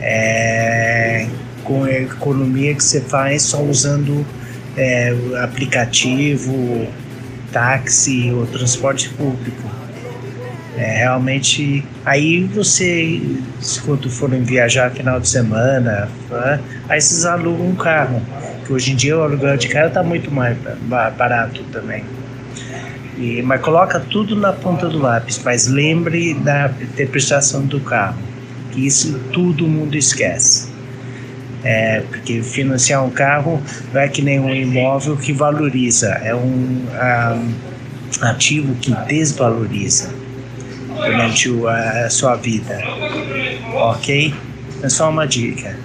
[0.00, 1.26] é,
[1.64, 4.24] com a economia que você faz só usando
[4.76, 6.86] é, aplicativo,
[7.52, 9.76] táxi ou transporte público.
[10.76, 13.18] É, realmente, aí você,
[13.86, 18.20] quando forem viajar final de semana, né, aí vocês alugam um carro,
[18.66, 20.56] que hoje em dia o aluguel de carro está muito mais
[21.16, 22.04] barato também.
[23.16, 28.18] E, mas coloca tudo na ponta do lápis, mas lembre da depreciação do carro,
[28.72, 30.68] que isso todo mundo esquece.
[31.64, 33.60] É, porque financiar um carro
[33.92, 36.84] não é que nem um imóvel que valoriza, é um,
[38.20, 40.10] um ativo que desvaloriza
[40.94, 42.78] durante a sua vida,
[43.74, 44.32] ok?
[44.82, 45.76] É só uma dica.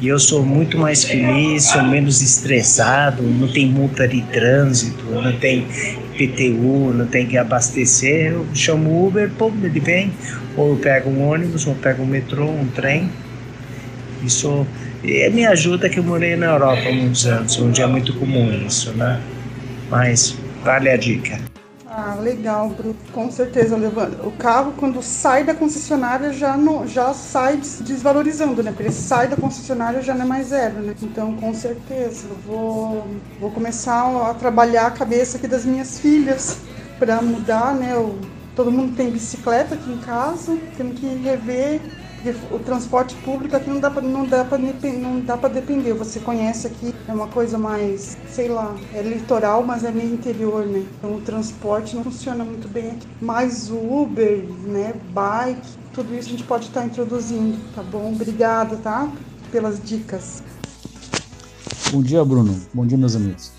[0.00, 5.32] E eu sou muito mais feliz, sou menos estressado, não tem multa de trânsito, não
[5.38, 5.66] tem
[6.18, 10.12] PTU, não tem que abastecer, eu chamo o Uber, pô, ele vem,
[10.56, 13.08] ou eu pego um ônibus, ou eu pego um metrô, um trem.
[14.24, 14.66] Isso
[15.02, 18.52] e me ajuda que eu morei na Europa há muitos anos, onde é muito comum
[18.66, 19.20] isso, né?
[19.88, 21.47] Mas vale a dica.
[22.00, 22.94] Ah, legal, Bruno.
[23.12, 24.24] Com certeza, levando.
[24.24, 28.70] O carro, quando sai da concessionária, já, não, já sai desvalorizando, né?
[28.70, 30.94] Porque ele sai da concessionária já não é mais zero, né?
[31.02, 33.04] Então, com certeza, eu vou,
[33.40, 36.58] vou começar a trabalhar a cabeça aqui das minhas filhas
[37.00, 37.96] para mudar, né?
[37.96, 38.16] O,
[38.54, 41.80] todo mundo tem bicicleta aqui em casa, temos que rever
[42.50, 45.92] o transporte público aqui não dá para não dá para não dá para depender.
[45.94, 50.66] Você conhece aqui é uma coisa mais, sei lá, é litoral, mas é meio interior,
[50.66, 50.84] né?
[50.98, 53.06] Então o transporte não funciona muito bem aqui.
[53.20, 58.12] Mais Uber, né, bike, tudo isso a gente pode estar introduzindo, tá bom?
[58.12, 59.10] Obrigada, tá?
[59.52, 60.42] Pelas dicas.
[61.92, 62.60] Bom dia, Bruno.
[62.74, 63.52] Bom dia, meus amigos.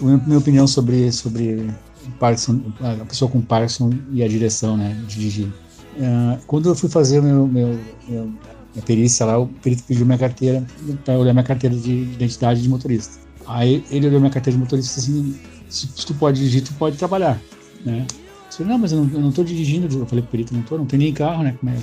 [0.00, 1.70] Minha opinião sobre sobre
[2.18, 5.65] Parkinson, a pessoa com Parkinson e a direção, né, de dirigir.
[5.96, 10.18] Uh, quando eu fui fazer meu, meu, meu, minha perícia lá, o perito pediu minha
[10.18, 10.62] carteira
[11.04, 13.18] para olhar minha carteira de identidade de motorista.
[13.46, 16.96] Aí ele olhou minha carteira de motorista assim, se, se tu pode dirigir, tu pode
[16.96, 17.40] trabalhar,
[17.84, 18.06] né?
[18.10, 19.86] Eu falei, não, mas eu não, tô dirigindo.
[19.98, 21.56] Eu falei pro perito, não tô, não tem nem carro, né?
[21.58, 21.76] Como é,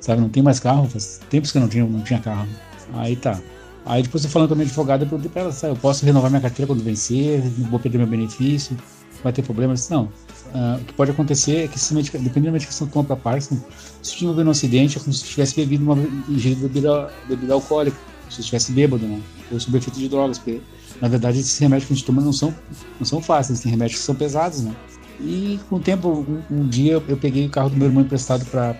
[0.00, 2.48] sabe, não tem mais carro, faz tempos que eu não tinha, não tinha carro.
[2.94, 3.40] Aí tá.
[3.84, 6.04] Aí depois eu falando com a minha advogada, eu perguntei pra ela, sabe, eu posso
[6.04, 8.76] renovar minha carteira quando vencer, não vou perder meu benefício,
[9.22, 9.74] vai ter problema?
[9.74, 10.08] disse, não,
[10.50, 13.14] Uh, o que pode acontecer é que, se medica, dependendo da medicação que toma para
[13.14, 13.56] Parkinson,
[14.02, 17.96] se tiver um acidente, é como se tivesse bebido uma bebida, bebida alcoólica,
[18.28, 19.20] se estivesse bêbado, né?
[19.52, 20.60] ou sob efeito de drogas, porque
[21.00, 22.52] na verdade esses remédios que a gente toma não são,
[22.98, 24.74] não são fáceis, tem remédios que são pesados, né?
[25.20, 28.44] E com o tempo, um, um dia eu peguei o carro do meu irmão emprestado
[28.46, 28.74] para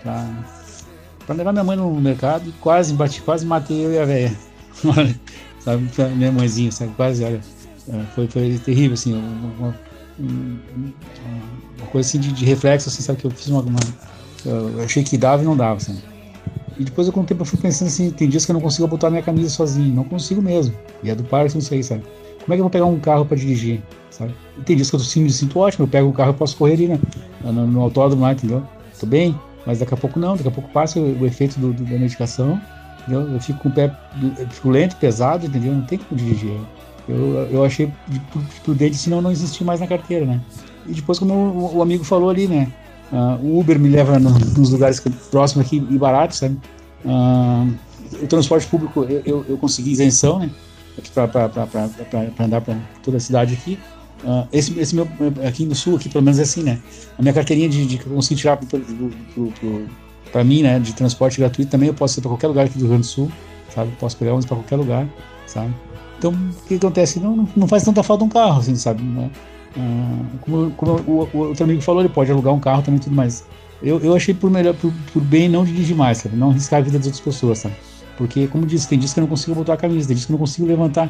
[1.25, 4.37] para levar minha mãe no mercado e quase bati, quase matei eu e a velha.
[5.59, 7.39] sabe, minha mãezinha, sabe, quase, olha,
[7.87, 9.90] é, foi, foi terrível, assim, uma, uma
[11.91, 13.19] coisa assim de, de, reflexo, assim, sabe?
[13.19, 13.61] Que eu fiz uma.
[13.61, 13.79] uma
[14.45, 16.01] eu achei que dava e não dava, assim.
[16.77, 18.61] E depois eu com o tempo eu fui pensando assim, tem dias que eu não
[18.61, 20.73] consigo botar minha camisa sozinho, não consigo mesmo.
[21.03, 22.03] E é do Parkinson isso aí, sabe?
[22.43, 24.33] Como é que eu vou pegar um carro para dirigir, sabe?
[24.57, 26.73] E tem dias que eu me sinto ótimo, eu pego o carro e posso correr
[26.73, 26.99] ali, né?
[27.43, 28.63] No, no autódromo lá, entendeu?
[28.99, 31.71] Tô bem, mas daqui a pouco não, daqui a pouco passa o, o efeito do,
[31.71, 32.59] do, da medicação,
[33.01, 33.31] entendeu?
[33.31, 33.95] Eu fico com o pé,
[34.49, 35.73] fico lento, pesado, entendeu?
[35.73, 36.51] Não tem como dirigir.
[37.07, 37.91] Eu, eu achei
[38.63, 40.41] prudente, senão não existir mais na carteira, né?
[40.87, 42.71] E depois, como o, o amigo falou ali, né?
[43.11, 46.57] Uh, o Uber me leva no, nos lugares próximos aqui e baratos, sabe?
[47.03, 47.73] Uh,
[48.23, 50.49] o transporte público, eu, eu, eu consegui isenção, né?
[51.13, 53.77] Para andar para toda a cidade aqui.
[54.23, 55.07] Uh, esse, esse meu,
[55.45, 56.79] aqui no sul, aqui pelo menos é assim, né?
[57.17, 58.59] A minha carteirinha de, de que eu consegui tirar
[60.31, 60.79] para mim, né?
[60.79, 63.07] De transporte gratuito também, eu posso ir para qualquer lugar aqui do Rio Grande do
[63.07, 63.31] Sul,
[63.73, 63.91] sabe?
[63.99, 65.07] Posso pegar ônibus para qualquer lugar,
[65.47, 65.73] sabe?
[66.21, 67.19] Então, o que acontece?
[67.19, 69.01] Não, não faz tanta falta um carro, assim, sabe?
[69.01, 69.27] Né?
[69.75, 73.15] Ah, como, como o, o, outro amigo falou, ele pode alugar um carro também tudo
[73.15, 73.43] mais.
[73.81, 76.35] Eu, eu achei por melhor, por, por, bem não dirigir mais, sabe?
[76.35, 77.73] Não arriscar a vida das outras pessoas, sabe?
[78.19, 80.31] Porque, como disse, tem dias que eu não consigo botar a camisa, tem dias que
[80.31, 81.09] eu não consigo levantar,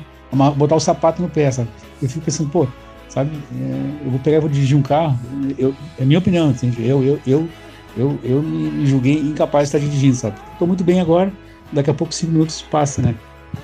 [0.55, 1.67] botar o sapato no pé, sabe?
[2.01, 2.65] Eu fico pensando, pô,
[3.09, 3.31] sabe?
[3.53, 5.19] É, eu vou pegar e vou dirigir um carro.
[5.57, 6.87] Eu, é minha opinião, entende?
[6.87, 7.49] Eu, eu, eu,
[7.97, 10.37] eu, eu me julguei incapaz de estar dirigindo, sabe?
[10.53, 11.33] Estou muito bem agora,
[11.73, 13.13] daqui a pouco cinco minutos passa, né?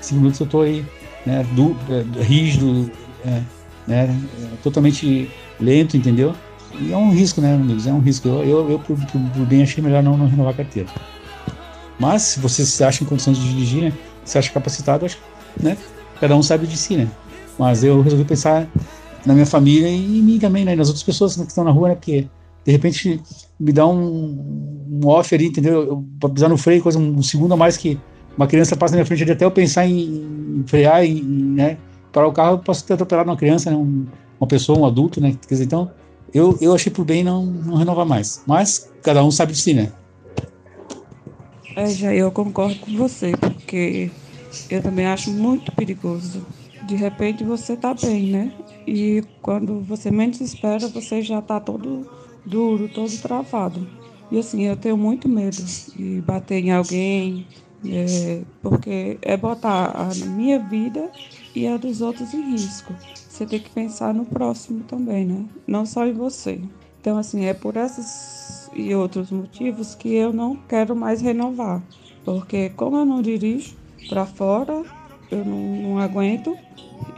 [0.02, 0.86] Cinco minutos eu estou aí
[1.28, 2.90] né, do, é, rígido,
[3.26, 3.42] é,
[3.86, 4.22] né,
[4.64, 6.34] totalmente lento, entendeu?
[6.80, 7.86] E é um risco, né, amigos?
[7.86, 8.30] É um risco.
[8.30, 10.88] Eu, eu, eu por, por, por, bem, achei melhor não, não, renovar a carteira.
[12.00, 15.18] Mas, se você se acha em condições de dirigir, né, se acha capacitado, acho,
[15.62, 15.78] né,
[16.20, 17.10] cada um sabe de si, né?
[17.60, 18.68] Mas eu resolvi pensar
[19.26, 21.90] na minha família e em mim também, né, nas outras pessoas que estão na rua,
[21.90, 22.28] né, porque
[22.64, 23.22] de repente
[23.60, 25.84] me dá um, um off ali, entendeu?
[25.84, 28.00] Eu, pra pisar no freio, coisa um segundo a mais que
[28.38, 31.78] uma criança passa na minha frente até eu pensar em, em frear e né,
[32.14, 34.06] parar o carro, eu posso ter atropelado uma criança, né, um,
[34.40, 35.36] uma pessoa, um adulto, né?
[35.48, 35.92] Quer dizer, então,
[36.34, 38.44] eu, eu achei por bem não, não renovar mais.
[38.46, 39.92] Mas cada um sabe de si, né?
[41.76, 44.12] É, já eu concordo com você, porque
[44.70, 46.46] eu também acho muito perigoso.
[46.88, 48.52] De repente você tá bem, né?
[48.86, 52.08] E quando você menos espera, você já tá todo
[52.46, 53.86] duro, todo travado.
[54.32, 55.64] E assim, eu tenho muito medo
[55.96, 57.46] de bater em alguém,
[57.92, 61.10] é, porque é botar a minha vida
[61.56, 62.94] e a dos outros em risco.
[63.28, 65.46] Você tem que pensar no próximo também, né?
[65.68, 66.60] Não só em você.
[67.00, 71.82] Então, assim, é por esses e outros motivos que eu não quero mais renovar.
[72.24, 73.76] Porque como eu não dirijo
[74.08, 74.84] para fora,
[75.32, 76.58] eu não, não aguento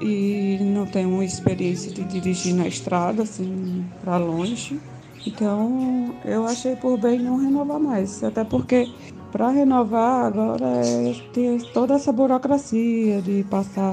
[0.01, 4.79] e não tenho experiência de dirigir na estrada, assim, para longe.
[5.25, 8.23] Então, eu achei por bem não renovar mais.
[8.23, 8.87] Até porque
[9.31, 13.91] para renovar agora é ter toda essa burocracia de passar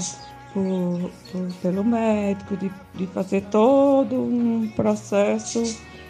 [0.53, 5.63] por, por, pelo médico, de, de fazer todo um processo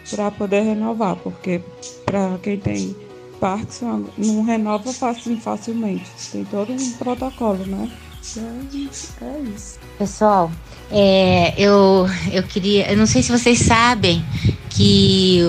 [0.09, 1.61] para poder renovar, porque
[2.05, 2.95] para quem tem
[3.39, 6.05] Parkinson não renova fácil, facilmente.
[6.31, 7.89] Tem todo um protocolo, né?
[8.35, 9.79] É, é isso.
[9.97, 10.51] Pessoal,
[10.91, 12.91] é, eu, eu queria.
[12.91, 14.23] Eu não sei se vocês sabem
[14.69, 15.41] que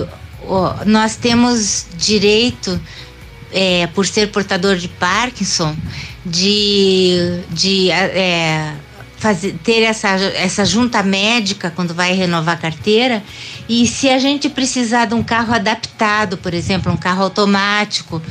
[0.85, 2.79] nós temos direito
[3.51, 5.75] é, por ser portador de Parkinson,
[6.25, 8.73] de, de é,
[9.17, 13.23] fazer, ter essa, essa junta médica quando vai renovar a carteira.
[13.67, 18.21] E se a gente precisar de um carro adaptado, por exemplo, um carro automático,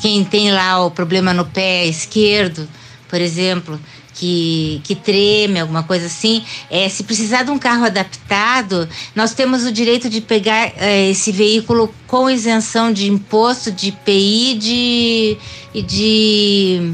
[0.00, 2.68] quem tem lá o problema no pé esquerdo,
[3.08, 3.78] por exemplo,
[4.18, 9.64] que, que treme, alguma coisa assim, é, se precisar de um carro adaptado, nós temos
[9.64, 15.36] o direito de pegar é, esse veículo com isenção de imposto, de IPI de,
[15.72, 16.92] e de.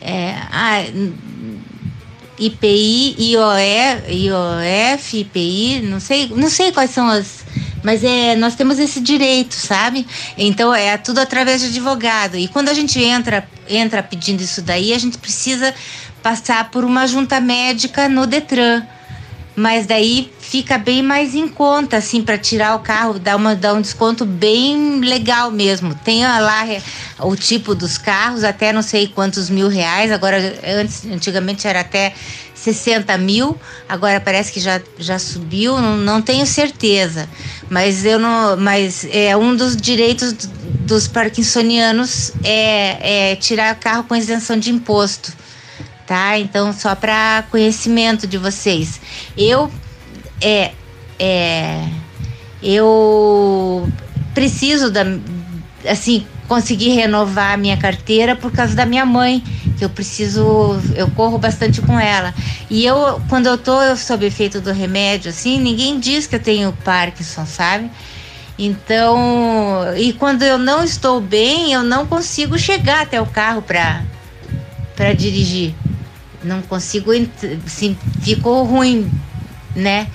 [0.00, 0.82] É, ah,
[2.38, 7.44] IPI, IOE, IOF, IPI, não sei, não sei quais são as.
[7.82, 10.06] Mas é, nós temos esse direito, sabe?
[10.38, 12.36] Então é tudo através de advogado.
[12.36, 15.74] E quando a gente entra, entra pedindo isso daí, a gente precisa
[16.22, 18.82] passar por uma junta médica no Detran
[19.54, 23.72] mas daí fica bem mais em conta, assim, para tirar o carro, dá, uma, dá
[23.72, 25.94] um desconto bem legal mesmo.
[25.94, 26.64] Tem lá
[27.20, 32.14] o tipo dos carros, até não sei quantos mil reais, agora antes, antigamente era até
[32.54, 37.28] 60 mil, agora parece que já, já subiu, não, não tenho certeza.
[37.68, 38.56] Mas eu não.
[38.56, 45.41] Mas é um dos direitos dos parkinsonianos é, é tirar carro com isenção de imposto
[46.06, 46.38] tá?
[46.38, 49.00] Então, só para conhecimento de vocês.
[49.36, 49.70] Eu
[50.40, 50.72] é,
[51.18, 51.88] é
[52.62, 53.88] eu
[54.32, 55.04] preciso da
[55.88, 59.42] assim conseguir renovar a minha carteira por causa da minha mãe,
[59.78, 62.34] que eu preciso, eu corro bastante com ela.
[62.70, 66.72] E eu quando eu tô sob efeito do remédio assim, ninguém diz que eu tenho
[66.84, 67.90] Parkinson, sabe?
[68.58, 74.02] Então, e quando eu não estou bem, eu não consigo chegar até o carro para
[74.94, 75.74] para dirigir
[76.44, 77.10] não consigo,
[77.64, 79.10] assim, ficou ruim,
[79.74, 80.08] né?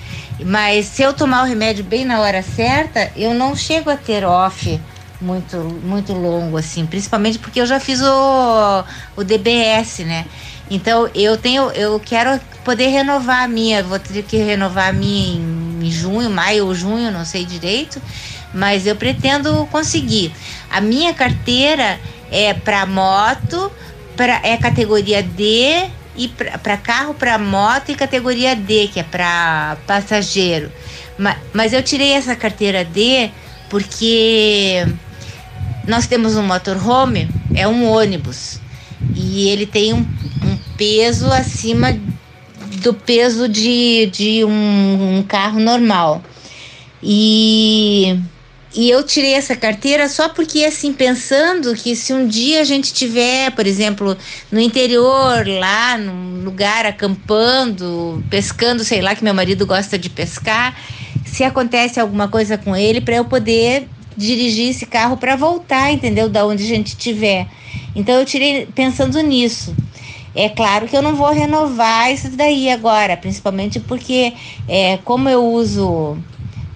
[0.44, 4.24] Mas se eu tomar o remédio bem na hora certa, eu não chego a ter
[4.24, 4.80] off
[5.20, 8.84] muito, muito longo, assim, principalmente porque eu já fiz o,
[9.16, 10.26] o DBS, né?
[10.70, 15.36] Então eu tenho, eu quero poder renovar a minha, vou ter que renovar a minha
[15.36, 18.00] em, em junho, maio ou junho, não sei direito,
[18.52, 20.32] mas eu pretendo conseguir.
[20.70, 21.98] A minha carteira
[22.30, 23.72] é para moto,
[24.16, 25.88] pra, é categoria D
[26.18, 30.70] e para carro, para moto e categoria D, que é para passageiro.
[31.16, 33.30] Mas, mas eu tirei essa carteira D
[33.70, 34.84] porque
[35.86, 38.60] nós temos um motorhome, é um ônibus,
[39.14, 41.96] e ele tem um, um peso acima
[42.82, 46.22] do peso de, de um, um carro normal.
[47.02, 48.18] E
[48.78, 52.94] e eu tirei essa carteira só porque, assim, pensando que se um dia a gente
[52.94, 54.16] tiver, por exemplo,
[54.52, 60.80] no interior, lá, num lugar acampando, pescando, sei lá, que meu marido gosta de pescar,
[61.26, 66.28] se acontece alguma coisa com ele, para eu poder dirigir esse carro para voltar, entendeu?
[66.28, 67.48] Da onde a gente estiver.
[67.96, 69.74] Então eu tirei pensando nisso.
[70.36, 74.34] É claro que eu não vou renovar isso daí agora, principalmente porque,
[74.68, 76.16] é, como eu uso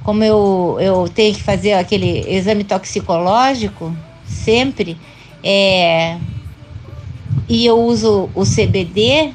[0.04, 3.94] como eu, eu tenho que fazer aquele exame toxicológico
[4.26, 4.96] sempre,
[5.42, 6.16] é,
[7.48, 9.32] e eu uso o CBD,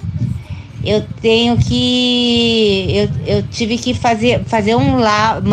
[0.84, 2.88] eu tenho que.
[2.89, 5.49] Eu, eu tive que fazer, fazer um laudo,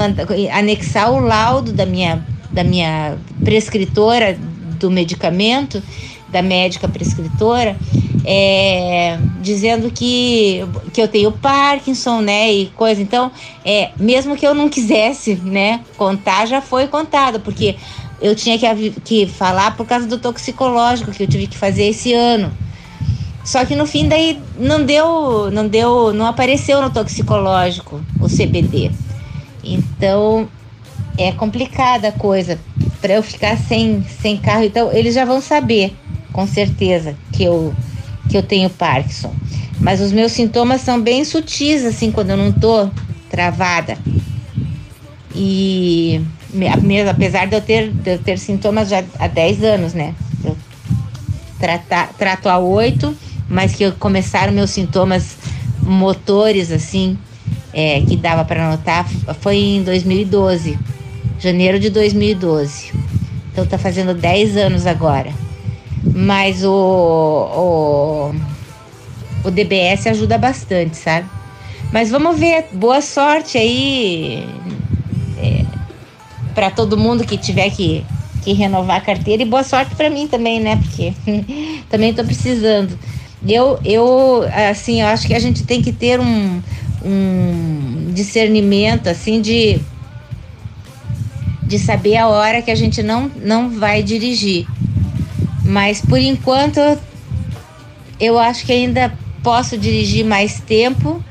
[0.52, 4.38] anexar o laudo da minha, da minha prescritora
[4.78, 5.82] do medicamento,
[6.28, 7.76] da médica prescritora,
[8.24, 13.01] é, dizendo que, que eu tenho Parkinson, né, e coisa.
[13.01, 13.30] Então,
[13.64, 17.76] é, mesmo que eu não quisesse, né, contar, já foi contado, porque
[18.20, 22.12] eu tinha que, que falar por causa do toxicológico que eu tive que fazer esse
[22.12, 22.51] ano.
[23.45, 28.90] Só que no fim daí não deu, não deu, não apareceu no toxicológico o CBD.
[29.62, 30.49] Então
[31.18, 32.59] é complicada a coisa
[33.03, 34.64] para eu ficar sem, sem carro.
[34.64, 35.95] Então eles já vão saber,
[36.32, 37.74] com certeza, que eu
[38.35, 39.32] que eu tenho Parkinson.
[39.78, 42.89] Mas os meus sintomas são bem sutis, assim, quando eu não tô
[43.30, 43.97] travada.
[45.32, 46.20] E
[46.53, 50.16] mesmo, apesar de eu, ter, de eu ter sintomas já há 10 anos, né?
[50.45, 50.57] Eu
[51.61, 53.16] trata, trato há 8,
[53.49, 55.37] mas que começaram meus sintomas
[55.80, 57.16] motores, assim,
[57.72, 59.09] é, que dava para notar,
[59.41, 60.76] foi em 2012,
[61.39, 62.93] janeiro de 2012.
[63.53, 65.30] Então tá fazendo 10 anos agora.
[66.12, 68.34] Mas o, o,
[69.48, 71.28] o DBS ajuda bastante, sabe?
[71.92, 74.44] Mas vamos ver, boa sorte aí
[75.38, 75.64] é,
[76.55, 78.05] para todo mundo que tiver que,
[78.42, 80.76] que renovar a carteira e boa sorte para mim também, né?
[80.76, 81.14] Porque
[81.88, 82.98] também estou precisando.
[83.46, 86.62] Eu, eu, assim, eu acho que a gente tem que ter um,
[87.05, 89.78] um discernimento, assim, de,
[91.62, 94.66] de saber a hora que a gente não, não vai dirigir.
[95.64, 96.78] Mas por enquanto
[98.20, 99.12] eu acho que ainda
[99.42, 101.22] posso dirigir mais tempo.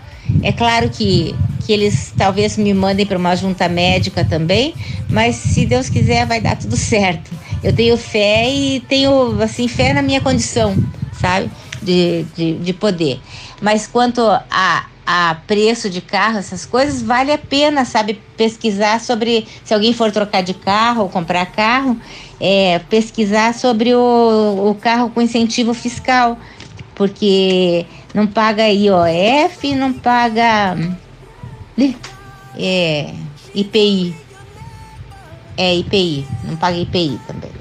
[0.42, 4.74] É claro que, que eles talvez me mandem para uma junta médica também,
[5.10, 7.32] mas se Deus quiser vai dar tudo certo.
[7.64, 10.76] Eu tenho fé e tenho assim fé na minha condição,
[11.20, 11.50] sabe?
[11.82, 13.20] De, de, de poder.
[13.62, 19.48] Mas quanto a, a preço de carro, essas coisas, vale a pena, sabe, pesquisar sobre,
[19.64, 21.98] se alguém for trocar de carro ou comprar carro,
[22.40, 26.38] é, pesquisar sobre o, o carro com incentivo fiscal,
[26.96, 30.78] porque não paga IOF, não paga
[32.58, 33.14] é,
[33.54, 34.16] IPI.
[35.58, 37.52] É IPI, não paga IPI também.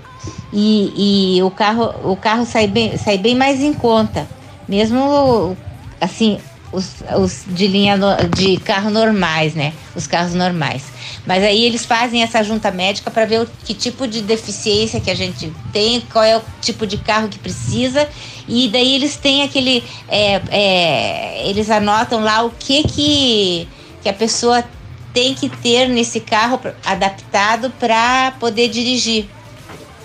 [0.53, 4.27] E, e o carro, o carro sai bem, sai bem mais em conta.
[4.69, 5.57] Mesmo
[6.01, 6.39] assim,
[6.73, 9.73] os, os de linha no, de carro normais, né?
[9.95, 10.85] Os carros normais.
[11.27, 15.11] Mas aí eles fazem essa junta médica para ver o, que tipo de deficiência que
[15.11, 18.09] a gente tem, qual é o tipo de carro que precisa,
[18.49, 19.85] e daí eles têm aquele.
[20.09, 23.69] É, é, eles anotam lá o que, que,
[24.03, 24.65] que a pessoa
[25.13, 29.29] tem que ter nesse carro adaptado para poder dirigir,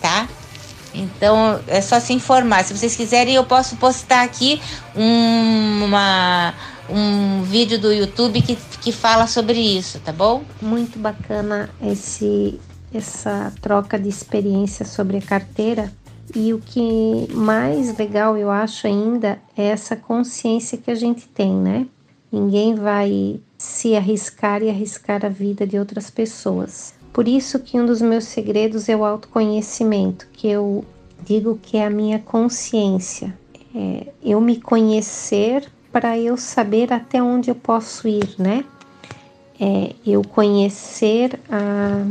[0.01, 0.27] tá?
[0.97, 2.63] Então é só se informar.
[2.63, 4.61] Se vocês quiserem, eu posso postar aqui
[4.95, 6.53] um, uma,
[6.89, 10.43] um vídeo do YouTube que, que fala sobre isso, tá bom?
[10.61, 12.59] Muito bacana esse,
[12.93, 15.91] essa troca de experiência sobre a carteira.
[16.35, 21.53] E o que mais legal eu acho ainda é essa consciência que a gente tem,
[21.53, 21.87] né?
[22.31, 26.93] Ninguém vai se arriscar e arriscar a vida de outras pessoas.
[27.17, 30.85] Por isso que um dos meus segredos é o autoconhecimento, que eu
[31.25, 33.35] digo que é a minha consciência.
[33.73, 38.63] É eu me conhecer para eu saber até onde eu posso ir, né?
[39.59, 42.05] É eu conhecer a,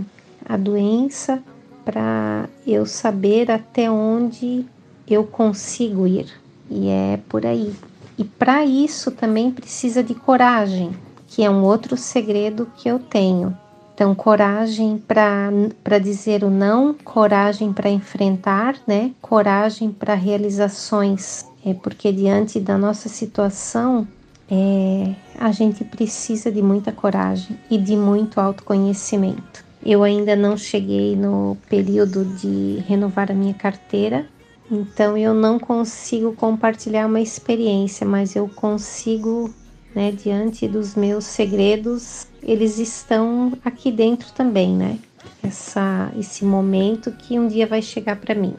[0.45, 1.41] a doença
[1.85, 4.67] para eu saber até onde
[5.07, 6.27] eu consigo ir.
[6.69, 7.73] E é por aí.
[8.19, 10.91] E para isso também precisa de coragem,
[11.29, 13.57] que é um outro segredo que eu tenho.
[13.97, 19.13] Então, coragem para dizer o não, coragem para enfrentar, né?
[19.23, 24.07] Coragem para realizações, é porque diante da nossa situação,
[24.51, 29.65] é, a gente precisa de muita coragem e de muito autoconhecimento.
[29.83, 34.27] Eu ainda não cheguei no período de renovar a minha carteira,
[34.71, 39.49] então eu não consigo compartilhar uma experiência, mas eu consigo,
[39.97, 44.99] né, diante dos meus segredos, eles estão aqui dentro também, né?
[45.43, 48.55] Essa, esse momento que um dia vai chegar para mim.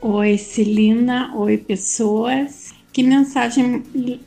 [0.00, 1.34] Oi, Celina.
[1.34, 2.72] Oi, pessoas.
[2.92, 3.82] Que mensagem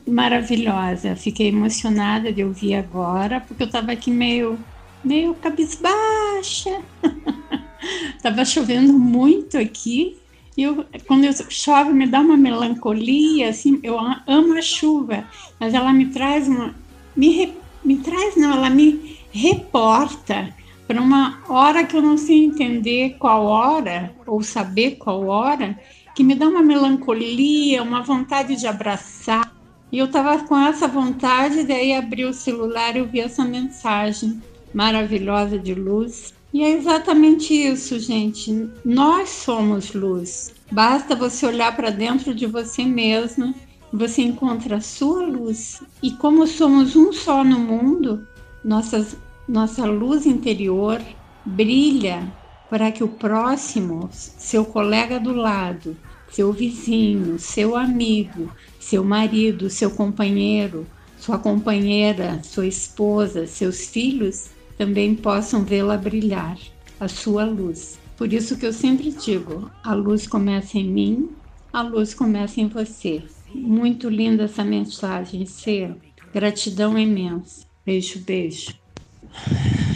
[0.06, 1.16] maravilhosa.
[1.16, 4.58] Fiquei emocionada de ouvir agora, porque eu estava aqui meio,
[5.02, 6.82] meio cabisbaixa.
[8.22, 10.18] tava chovendo muito aqui.
[10.60, 15.24] E eu, quando eu, chove, me dá uma melancolia, assim, eu amo a chuva,
[15.58, 16.74] mas ela me traz uma.
[17.16, 20.54] me, me traz, não, ela me reporta
[20.86, 25.80] para uma hora que eu não sei entender qual hora, ou saber qual hora,
[26.14, 29.50] que me dá uma melancolia, uma vontade de abraçar.
[29.90, 34.42] E eu estava com essa vontade, daí abri o celular e eu vi essa mensagem
[34.74, 36.34] maravilhosa de luz.
[36.52, 38.68] E é exatamente isso, gente.
[38.84, 40.52] Nós somos luz.
[40.70, 43.54] Basta você olhar para dentro de você mesmo
[43.92, 45.82] você encontra a sua luz.
[46.02, 48.26] E como somos um só no mundo,
[48.64, 49.16] nossas,
[49.48, 51.00] nossa luz interior
[51.44, 52.32] brilha
[52.68, 55.96] para que o próximo, seu colega do lado,
[56.30, 60.86] seu vizinho, seu amigo, seu marido, seu companheiro,
[61.18, 66.56] sua companheira, sua esposa, seus filhos também possam vê-la brilhar,
[66.98, 67.98] a sua luz.
[68.16, 71.28] Por isso que eu sempre digo: a luz começa em mim,
[71.70, 73.22] a luz começa em você.
[73.54, 75.90] Muito linda essa mensagem, Cê.
[76.32, 77.66] Gratidão imensa.
[77.84, 78.74] Beijo, beijo.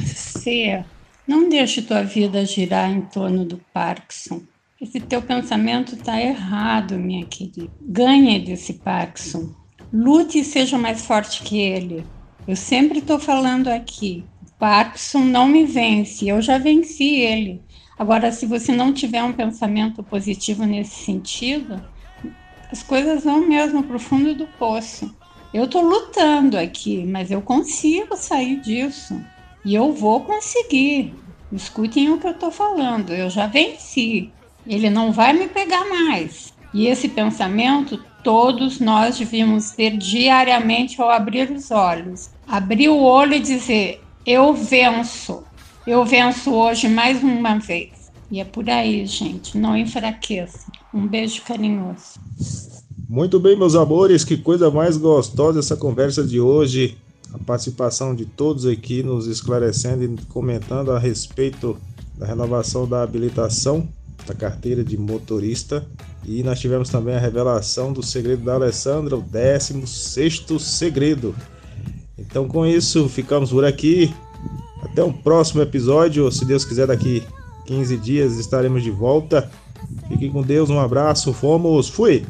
[0.05, 0.85] Cê,
[1.27, 4.43] não deixe tua vida girar em torno do Parkinson.
[4.79, 7.71] Esse teu pensamento está errado, minha querida.
[7.81, 9.49] Ganhe desse Parkinson.
[9.91, 12.05] Lute e seja mais forte que ele.
[12.47, 14.23] Eu sempre estou falando aqui.
[14.65, 17.61] Parkinson não me vence, eu já venci ele.
[17.99, 21.85] Agora, se você não tiver um pensamento positivo nesse sentido,
[22.73, 25.15] as coisas vão mesmo para o fundo do poço.
[25.53, 29.23] Eu estou lutando aqui, mas eu consigo sair disso.
[29.67, 31.13] E eu vou conseguir.
[31.53, 33.13] Escutem o que eu estou falando.
[33.13, 34.33] Eu já venci.
[34.67, 36.55] Ele não vai me pegar mais.
[36.73, 42.31] E esse pensamento todos nós devíamos ter diariamente ao abrir os olhos.
[42.49, 45.43] Abrir o olho e dizer: Eu venço.
[45.87, 48.11] Eu venço hoje mais uma vez.
[48.31, 49.59] E é por aí, gente.
[49.59, 50.65] Não enfraqueça.
[50.95, 52.19] Um beijo carinhoso.
[53.07, 56.97] Muito bem, meus amores, que coisa mais gostosa essa conversa de hoje.
[57.35, 61.77] A participação de todos aqui nos esclarecendo e comentando a respeito
[62.17, 63.87] da renovação da habilitação
[64.27, 65.87] da carteira de motorista.
[66.25, 71.35] E nós tivemos também a revelação do segredo da Alessandra, o 16 segredo.
[72.19, 74.15] Então, com isso, ficamos por aqui.
[74.83, 76.31] Até um próximo episódio.
[76.31, 77.23] Se Deus quiser, daqui
[77.67, 79.51] 15 dias estaremos de volta.
[80.09, 82.25] Fiquem com Deus, um abraço, fomos, fui!